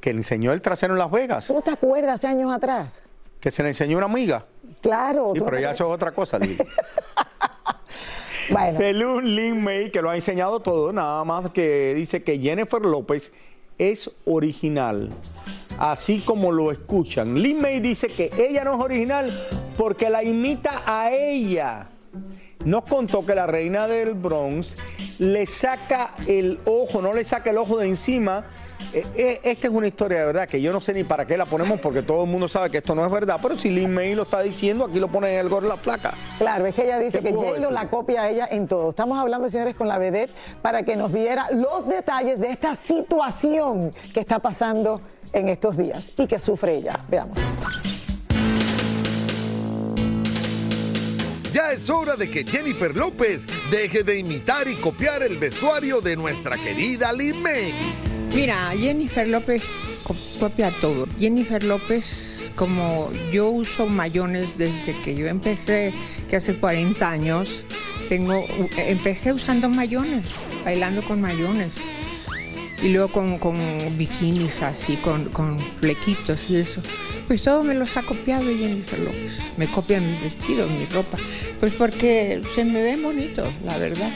Que 0.00 0.12
le 0.12 0.18
enseñó 0.20 0.52
el 0.52 0.62
trasero 0.62 0.94
en 0.94 0.98
Las 0.98 1.10
Vegas. 1.10 1.46
¿Tú 1.46 1.54
no 1.54 1.62
te 1.62 1.70
acuerdas 1.70 2.14
hace 2.14 2.26
años 2.26 2.52
atrás? 2.52 3.02
Que 3.40 3.50
se 3.50 3.62
le 3.62 3.68
enseñó 3.70 3.96
una 3.98 4.06
amiga. 4.06 4.44
Claro. 4.80 5.32
Sí, 5.34 5.40
no 5.40 5.44
pero 5.44 5.56
te 5.58 5.62
ya 5.62 5.70
eso 5.72 5.88
es 5.88 5.94
otra 5.94 6.12
cosa, 6.12 6.38
Lili. 6.38 6.56
Bueno. 8.50 8.76
Según 8.76 9.36
Lin 9.36 9.62
May, 9.62 9.90
que 9.92 10.02
lo 10.02 10.10
ha 10.10 10.16
enseñado 10.16 10.58
todo, 10.60 10.92
nada 10.92 11.22
más 11.24 11.50
que 11.50 11.94
dice 11.94 12.24
que 12.24 12.38
Jennifer 12.40 12.82
López 12.82 13.32
es 13.80 14.10
original. 14.26 15.10
Así 15.78 16.20
como 16.20 16.52
lo 16.52 16.70
escuchan. 16.70 17.40
Lin 17.40 17.60
May 17.60 17.80
dice 17.80 18.08
que 18.08 18.30
ella 18.36 18.64
no 18.64 18.74
es 18.74 18.80
original 18.80 19.46
porque 19.76 20.10
la 20.10 20.22
imita 20.22 20.82
a 20.84 21.10
ella. 21.10 21.88
Nos 22.64 22.84
contó 22.84 23.24
que 23.24 23.34
la 23.34 23.46
reina 23.46 23.88
del 23.88 24.12
Bronx 24.12 24.76
le 25.18 25.46
saca 25.46 26.14
el 26.26 26.58
ojo, 26.66 27.00
no 27.00 27.14
le 27.14 27.24
saca 27.24 27.50
el 27.50 27.56
ojo 27.56 27.78
de 27.78 27.88
encima. 27.88 28.44
Eh, 28.92 29.04
eh, 29.14 29.40
esta 29.44 29.68
es 29.68 29.72
una 29.72 29.86
historia 29.86 30.20
de 30.20 30.26
verdad 30.26 30.48
que 30.48 30.60
yo 30.60 30.72
no 30.72 30.80
sé 30.80 30.92
ni 30.92 31.04
para 31.04 31.26
qué 31.26 31.36
la 31.36 31.46
ponemos 31.46 31.80
porque 31.80 32.02
todo 32.02 32.24
el 32.24 32.30
mundo 32.30 32.48
sabe 32.48 32.70
que 32.70 32.78
esto 32.78 32.94
no 32.94 33.04
es 33.04 33.12
verdad, 33.12 33.38
pero 33.40 33.56
si 33.56 33.70
Lin 33.70 33.92
May 33.94 34.14
lo 34.14 34.22
está 34.22 34.40
diciendo, 34.42 34.86
aquí 34.86 34.98
lo 34.98 35.08
pone 35.08 35.32
en 35.34 35.40
el 35.40 35.48
gorro 35.48 35.62
de 35.62 35.68
la 35.68 35.80
placa. 35.80 36.14
Claro, 36.38 36.66
es 36.66 36.74
que 36.74 36.84
ella 36.84 36.98
dice 36.98 37.20
¿Qué 37.20 37.30
que 37.30 37.34
J-Lo 37.34 37.70
la 37.70 37.88
copia 37.88 38.22
a 38.22 38.30
ella 38.30 38.48
en 38.50 38.66
todo. 38.66 38.90
Estamos 38.90 39.18
hablando, 39.18 39.48
señores, 39.48 39.76
con 39.76 39.88
la 39.88 39.98
vedette 39.98 40.32
para 40.62 40.82
que 40.82 40.96
nos 40.96 41.12
diera 41.12 41.48
los 41.52 41.86
detalles 41.88 42.40
de 42.40 42.50
esta 42.50 42.74
situación 42.74 43.92
que 44.12 44.20
está 44.20 44.38
pasando 44.38 45.00
en 45.32 45.48
estos 45.48 45.76
días 45.76 46.10
y 46.16 46.26
que 46.26 46.38
sufre 46.38 46.76
ella. 46.76 46.94
Veamos. 47.08 47.38
Ya 51.52 51.72
es 51.72 51.90
hora 51.90 52.14
de 52.14 52.30
que 52.30 52.44
Jennifer 52.44 52.96
López 52.96 53.44
deje 53.70 54.04
de 54.04 54.18
imitar 54.18 54.68
y 54.68 54.76
copiar 54.76 55.22
el 55.22 55.36
vestuario 55.36 56.00
de 56.00 56.16
nuestra 56.16 56.56
querida 56.56 57.12
Lin 57.12 57.42
May. 57.42 58.09
Mira, 58.34 58.72
Jennifer 58.78 59.26
López 59.26 59.70
co- 60.04 60.14
copia 60.38 60.70
todo. 60.80 61.06
Jennifer 61.18 61.62
López, 61.64 62.40
como 62.54 63.10
yo 63.32 63.50
uso 63.50 63.86
mayones 63.86 64.56
desde 64.56 64.94
que 65.02 65.14
yo 65.14 65.26
empecé, 65.26 65.92
que 66.28 66.36
hace 66.36 66.54
40 66.54 67.10
años, 67.10 67.64
tengo, 68.08 68.38
u- 68.38 68.68
empecé 68.78 69.32
usando 69.32 69.68
mayones, 69.68 70.24
bailando 70.64 71.02
con 71.02 71.20
mayones. 71.20 71.74
Y 72.82 72.88
luego 72.90 73.08
con, 73.12 73.38
con 73.38 73.58
bikinis 73.98 74.62
así, 74.62 74.96
con, 74.96 75.26
con 75.30 75.58
flequitos 75.80 76.48
y 76.50 76.56
eso. 76.56 76.80
Pues 77.28 77.42
todo 77.42 77.62
me 77.62 77.74
los 77.74 77.96
ha 77.96 78.02
copiado 78.02 78.42
Jennifer 78.44 78.98
López. 79.00 79.40
Me 79.58 79.66
copia 79.66 80.00
mis 80.00 80.20
vestidos, 80.22 80.70
mi 80.70 80.86
ropa. 80.86 81.18
Pues 81.58 81.74
porque 81.74 82.40
se 82.54 82.64
me 82.64 82.82
ven 82.82 83.02
bonitos, 83.02 83.48
la 83.64 83.76
verdad. 83.76 84.10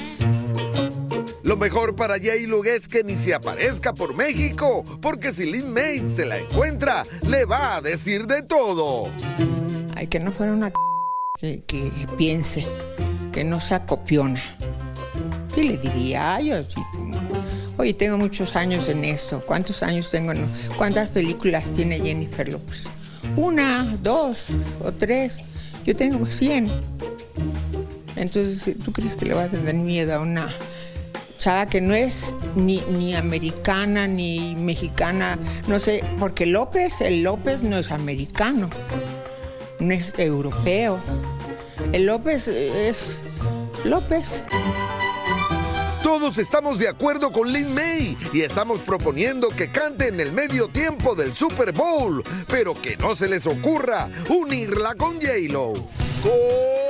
Lo 1.45 1.57
mejor 1.59 1.95
para 1.95 2.15
J-Lo 2.15 2.65
es 2.65 2.89
que 2.89 3.05
ni 3.05 3.17
se 3.17 3.35
aparezca 3.35 3.93
por 3.93 4.17
México, 4.17 4.83
porque 5.03 5.31
si 5.33 5.45
Lin 5.51 5.73
May 5.73 6.03
se 6.15 6.25
la 6.25 6.39
encuentra, 6.39 7.05
le 7.29 7.45
va 7.45 7.77
a 7.77 7.81
decir 7.83 8.27
de 8.27 8.43
todo. 8.43 9.11
Ay, 9.95 10.07
que 10.09 10.19
no 10.21 10.31
fuera 10.33 10.53
una 10.53 10.73
que, 11.39 11.63
que 11.67 11.91
piense, 12.17 12.67
que 13.31 13.45
no 13.45 13.61
sea 13.61 13.85
copiona. 13.85 14.43
Sí 15.55 15.63
le 15.65 15.77
diría, 15.77 16.37
"Ay, 16.37 16.49
yo 16.49 16.59
sí 16.63 16.81
tengo. 16.93 17.19
Oye, 17.77 17.93
tengo 17.93 18.17
muchos 18.17 18.57
años 18.57 18.89
en 18.89 19.05
esto. 19.05 19.43
¿Cuántos 19.45 19.83
años 19.83 20.11
tengo? 20.11 20.33
en- 20.33 20.47
¿Cuántas 20.79 21.11
películas 21.11 21.65
tiene 21.73 21.99
Jennifer 22.01 22.51
López? 22.51 22.85
Una, 23.37 23.95
dos 24.03 24.47
o 24.83 24.93
tres. 24.93 25.41
Yo 25.85 25.95
tengo 25.95 26.25
100. 26.27 26.73
Entonces, 28.17 28.77
¿tú 28.83 28.93
crees 28.93 29.15
que 29.17 29.27
le 29.27 29.35
va 29.35 29.45
a 29.45 29.49
tener 29.49 29.75
miedo 29.75 30.15
a 30.15 30.21
una 30.21 30.55
que 31.45 31.81
no 31.83 31.95
es 31.95 32.33
ni, 32.57 32.81
ni 32.89 33.15
americana 33.15 34.07
ni 34.07 34.57
mexicana? 34.57 35.39
No 35.69 35.79
sé, 35.79 36.03
porque 36.19 36.47
López, 36.47 37.03
el 37.03 37.23
López 37.23 37.63
no 37.63 37.77
es 37.77 37.91
americano, 37.91 38.71
no 39.79 39.93
es 39.93 40.19
europeo. 40.19 40.99
El 41.93 42.07
López 42.07 42.49
es 42.49 43.19
López. 43.85 44.43
Todos 46.03 46.39
estamos 46.39 46.79
de 46.79 46.89
acuerdo 46.89 47.31
con 47.31 47.53
Lin 47.53 47.75
May 47.75 48.17
y 48.33 48.41
estamos 48.41 48.81
proponiendo 48.81 49.51
que 49.51 49.71
cante 49.71 50.09
en 50.09 50.21
el 50.21 50.33
medio 50.33 50.69
tiempo 50.69 51.15
del 51.15 51.35
Super 51.35 51.73
Bowl, 51.73 52.23
pero 52.49 52.73
que 52.73 52.97
no 52.97 53.15
se 53.15 53.29
les 53.29 53.47
ocurra 53.47 54.09
unirla 54.31 54.95
con 54.95 55.17
J-Lo. 55.17 55.75
¿Cómo 56.23 56.84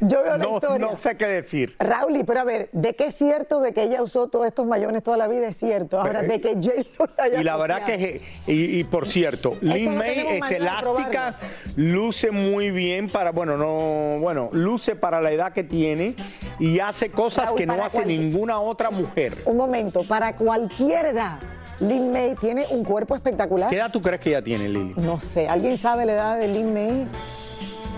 Yo 0.00 0.22
veo 0.22 0.32
la 0.32 0.38
No, 0.38 0.54
historia. 0.56 0.78
no 0.86 0.94
sé 0.96 1.16
qué 1.16 1.26
decir. 1.26 1.76
Raúl, 1.78 2.22
pero 2.26 2.40
a 2.40 2.44
ver, 2.44 2.68
¿de 2.72 2.94
qué 2.94 3.06
es 3.06 3.14
cierto 3.14 3.60
de 3.60 3.72
que 3.72 3.82
ella 3.84 4.02
usó 4.02 4.28
todos 4.28 4.46
estos 4.46 4.66
mayones 4.66 5.02
toda 5.02 5.16
la 5.16 5.26
vida? 5.28 5.48
Es 5.48 5.56
cierto. 5.56 6.00
Ahora, 6.00 6.22
de 6.22 6.40
que 6.40 6.54
J-Lo 6.54 7.10
la 7.16 7.24
haya 7.24 7.40
Y 7.40 7.44
la 7.44 7.56
verdad 7.56 7.84
que, 7.84 8.20
y, 8.46 8.78
y 8.80 8.84
por 8.84 9.08
cierto, 9.08 9.56
Lin 9.60 9.92
no 9.92 9.98
May 9.98 10.18
es 10.38 10.50
elástica, 10.50 11.36
luce 11.76 12.30
muy 12.30 12.70
bien 12.70 13.08
para, 13.10 13.32
bueno, 13.32 13.56
no, 13.56 14.20
bueno, 14.20 14.48
luce 14.52 14.96
para 14.96 15.20
la 15.20 15.30
edad 15.32 15.52
que 15.52 15.64
tiene 15.64 16.14
y 16.58 16.78
hace 16.80 17.10
cosas 17.10 17.46
Raúl, 17.46 17.58
que 17.58 17.66
no 17.66 17.84
hace 17.84 17.98
cual- 18.02 18.08
ninguna 18.08 18.60
otra 18.60 18.90
mujer. 18.90 19.42
Un 19.46 19.56
momento, 19.56 20.06
para 20.06 20.36
cualquier 20.36 21.06
edad, 21.06 21.38
Lin 21.80 22.10
May 22.12 22.34
tiene 22.36 22.66
un 22.70 22.84
cuerpo 22.84 23.14
espectacular. 23.16 23.68
¿Qué 23.70 23.76
edad 23.76 23.90
tú 23.90 24.00
crees 24.00 24.20
que 24.20 24.30
ella 24.30 24.42
tiene, 24.42 24.68
Lili? 24.68 24.94
No 24.96 25.18
sé, 25.18 25.48
¿alguien 25.48 25.76
sabe 25.76 26.06
la 26.06 26.12
edad 26.12 26.38
de 26.38 26.48
Lin 26.48 26.72
May? 26.72 27.08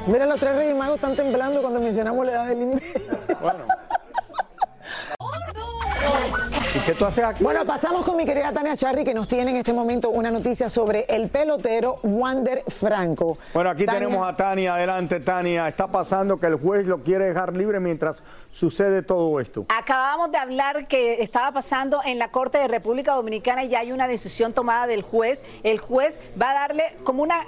Mira, 0.07 0.25
los 0.25 0.38
tres 0.38 0.55
reyes 0.55 0.75
magos 0.77 0.97
están 0.97 1.16
temblando 1.16 1.61
cuando 1.61 1.81
mencionamos 1.81 2.25
la 2.25 2.33
edad 2.33 2.47
de 2.47 2.55
Lin 2.55 2.71
May. 2.75 2.83
¿Y 6.75 6.79
qué 6.81 6.92
tú 6.92 7.07
haces 7.07 7.25
aquí? 7.25 7.42
Bueno, 7.42 7.64
pasamos 7.64 8.05
con 8.05 8.16
mi 8.16 8.25
querida 8.25 8.53
Tania 8.53 8.77
Charri, 8.77 9.03
que 9.03 9.14
nos 9.14 9.27
tiene 9.27 9.51
en 9.51 9.57
este 9.57 9.73
momento 9.73 10.11
una 10.11 10.31
noticia 10.31 10.69
sobre 10.69 11.07
el 11.09 11.29
pelotero 11.29 11.99
Wander 12.05 12.62
Franco. 12.69 13.38
Bueno, 13.53 13.71
aquí 13.71 13.85
Tania. 13.85 14.01
tenemos 14.01 14.29
a 14.29 14.37
Tania. 14.37 14.75
Adelante, 14.77 15.19
Tania. 15.19 15.66
Está 15.66 15.88
pasando 15.88 16.38
que 16.38 16.47
el 16.47 16.55
juez 16.57 16.87
lo 16.87 17.03
quiere 17.03 17.27
dejar 17.27 17.57
libre 17.57 17.81
mientras 17.81 18.23
sucede 18.53 19.03
todo 19.03 19.40
esto. 19.40 19.66
Acabamos 19.77 20.31
de 20.31 20.38
hablar 20.38 20.87
que 20.87 21.23
estaba 21.23 21.51
pasando 21.51 22.01
en 22.05 22.19
la 22.21 22.31
Corte 22.31 22.59
de 22.59 22.69
República 22.69 23.14
Dominicana 23.14 23.64
y 23.64 23.71
ya 23.71 23.81
hay 23.81 23.90
una 23.90 24.07
decisión 24.07 24.53
tomada 24.53 24.87
del 24.87 25.03
juez. 25.03 25.42
El 25.64 25.79
juez 25.79 26.21
va 26.40 26.51
a 26.51 26.55
darle 26.55 26.97
como 27.03 27.25
una... 27.25 27.40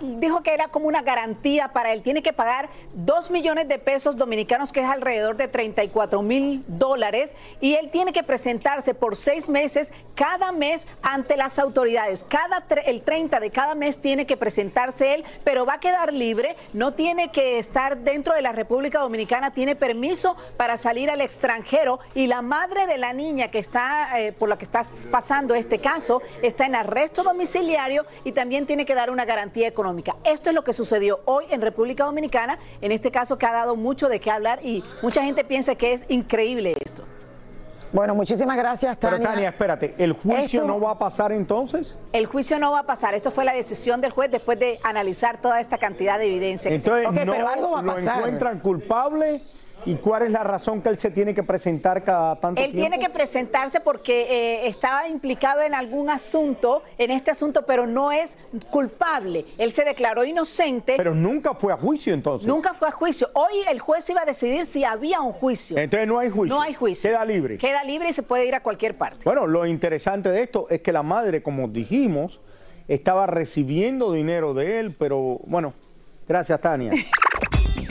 Dijo 0.00 0.42
que 0.42 0.52
era 0.52 0.68
como 0.68 0.88
una 0.88 1.00
garantía 1.00 1.68
para 1.68 1.92
él. 1.92 2.02
Tiene 2.02 2.22
que 2.22 2.32
pagar 2.32 2.68
dos 2.92 3.30
millones 3.30 3.66
de 3.66 3.78
pesos 3.78 4.16
dominicanos, 4.16 4.72
que 4.72 4.80
es 4.80 4.86
alrededor 4.86 5.36
de 5.36 5.48
34 5.48 6.20
mil 6.20 6.62
dólares. 6.68 7.34
Y 7.60 7.74
él 7.74 7.90
tiene 7.90 8.12
que 8.12 8.22
presentarse 8.22 8.92
por 8.92 9.16
seis 9.16 9.48
meses 9.48 9.90
cada 10.14 10.52
mes 10.52 10.86
ante 11.02 11.36
las 11.36 11.58
autoridades. 11.58 12.24
Cada 12.28 12.64
el 12.84 13.02
30 13.02 13.40
de 13.40 13.50
cada 13.50 13.74
mes 13.74 14.00
tiene 14.00 14.26
que 14.26 14.36
presentarse 14.36 15.14
él, 15.14 15.24
pero 15.44 15.64
va 15.64 15.74
a 15.74 15.80
quedar 15.80 16.12
libre. 16.12 16.56
No 16.74 16.92
tiene 16.92 17.30
que 17.30 17.58
estar 17.58 17.98
dentro 17.98 18.34
de 18.34 18.42
la 18.42 18.52
República 18.52 19.00
Dominicana. 19.00 19.52
Tiene 19.52 19.76
permiso 19.76 20.36
para 20.56 20.76
salir 20.76 21.10
al 21.10 21.22
extranjero. 21.22 22.00
Y 22.14 22.26
la 22.26 22.42
madre 22.42 22.86
de 22.86 22.98
la 22.98 23.12
niña 23.14 23.50
que 23.50 23.58
está, 23.58 24.20
eh, 24.20 24.32
por 24.32 24.48
la 24.48 24.58
que 24.58 24.66
está 24.66 24.84
pasando 25.10 25.54
este 25.54 25.78
caso, 25.78 26.20
está 26.42 26.66
en 26.66 26.74
arresto 26.74 27.22
domiciliario 27.22 28.04
y 28.24 28.32
también 28.32 28.66
tiene 28.66 28.84
que 28.84 28.94
dar 28.94 29.10
una 29.10 29.24
garantía 29.24 29.66
económica. 29.68 29.85
Esto 30.24 30.50
es 30.50 30.54
lo 30.54 30.64
que 30.64 30.72
sucedió 30.72 31.20
hoy 31.24 31.44
en 31.50 31.62
República 31.62 32.04
Dominicana, 32.04 32.58
en 32.80 32.92
este 32.92 33.10
caso 33.10 33.38
que 33.38 33.46
ha 33.46 33.52
dado 33.52 33.76
mucho 33.76 34.08
de 34.08 34.20
qué 34.20 34.30
hablar 34.30 34.60
y 34.64 34.82
mucha 35.02 35.22
gente 35.22 35.44
piensa 35.44 35.74
que 35.74 35.92
es 35.92 36.04
increíble 36.08 36.74
esto. 36.84 37.04
Bueno, 37.92 38.14
muchísimas 38.14 38.56
gracias, 38.56 38.96
Pero 39.00 39.12
Tania. 39.12 39.28
Tania, 39.28 39.48
espérate, 39.50 39.94
¿el 39.98 40.12
juicio 40.12 40.60
Esto- 40.60 40.66
no 40.66 40.80
va 40.80 40.90
a 40.90 40.98
pasar 40.98 41.32
entonces? 41.32 41.94
El 42.12 42.26
juicio 42.26 42.58
no 42.58 42.72
va 42.72 42.80
a 42.80 42.82
pasar. 42.82 43.14
Esto 43.14 43.30
fue 43.30 43.44
la 43.44 43.54
decisión 43.54 44.00
del 44.00 44.10
juez 44.10 44.30
después 44.30 44.58
de 44.58 44.80
analizar 44.82 45.40
toda 45.40 45.60
esta 45.60 45.78
cantidad 45.78 46.18
de 46.18 46.26
evidencia. 46.26 46.70
Entonces, 46.70 47.24
no 47.24 47.34
lo 47.82 47.96
encuentran 47.98 48.58
culpable. 48.60 49.42
¿Y 49.86 49.94
cuál 49.94 50.24
es 50.24 50.30
la 50.30 50.42
razón 50.42 50.82
que 50.82 50.88
él 50.88 50.98
se 50.98 51.12
tiene 51.12 51.32
que 51.32 51.44
presentar 51.44 52.02
cada 52.02 52.34
tanto 52.36 52.60
Él 52.60 52.72
tiempo? 52.72 52.90
tiene 52.90 52.98
que 52.98 53.08
presentarse 53.08 53.80
porque 53.80 54.22
eh, 54.22 54.66
estaba 54.66 55.08
implicado 55.08 55.62
en 55.62 55.74
algún 55.74 56.10
asunto, 56.10 56.82
en 56.98 57.12
este 57.12 57.30
asunto, 57.30 57.64
pero 57.64 57.86
no 57.86 58.10
es 58.10 58.36
culpable. 58.70 59.44
Él 59.58 59.70
se 59.70 59.84
declaró 59.84 60.24
inocente. 60.24 60.94
Pero 60.96 61.14
nunca 61.14 61.54
fue 61.54 61.72
a 61.72 61.76
juicio 61.76 62.12
entonces. 62.12 62.48
Nunca 62.48 62.74
fue 62.74 62.88
a 62.88 62.90
juicio. 62.90 63.30
Hoy 63.34 63.54
el 63.70 63.78
juez 63.78 64.10
iba 64.10 64.22
a 64.22 64.24
decidir 64.24 64.66
si 64.66 64.82
había 64.82 65.20
un 65.20 65.32
juicio. 65.32 65.78
Entonces 65.78 66.08
no 66.08 66.18
hay 66.18 66.30
juicio. 66.30 66.56
No 66.56 66.60
hay 66.60 66.74
juicio. 66.74 67.08
Queda 67.10 67.24
libre. 67.24 67.58
Queda 67.58 67.84
libre 67.84 68.10
y 68.10 68.12
se 68.12 68.24
puede 68.24 68.44
ir 68.44 68.56
a 68.56 68.62
cualquier 68.62 68.98
parte. 68.98 69.20
Bueno, 69.24 69.46
lo 69.46 69.64
interesante 69.66 70.30
de 70.30 70.42
esto 70.42 70.66
es 70.68 70.80
que 70.80 70.92
la 70.92 71.04
madre, 71.04 71.44
como 71.44 71.68
dijimos, 71.68 72.40
estaba 72.88 73.26
recibiendo 73.26 74.12
dinero 74.12 74.52
de 74.52 74.80
él, 74.80 74.96
pero 74.98 75.40
bueno, 75.46 75.74
gracias 76.26 76.60
Tania. 76.60 76.92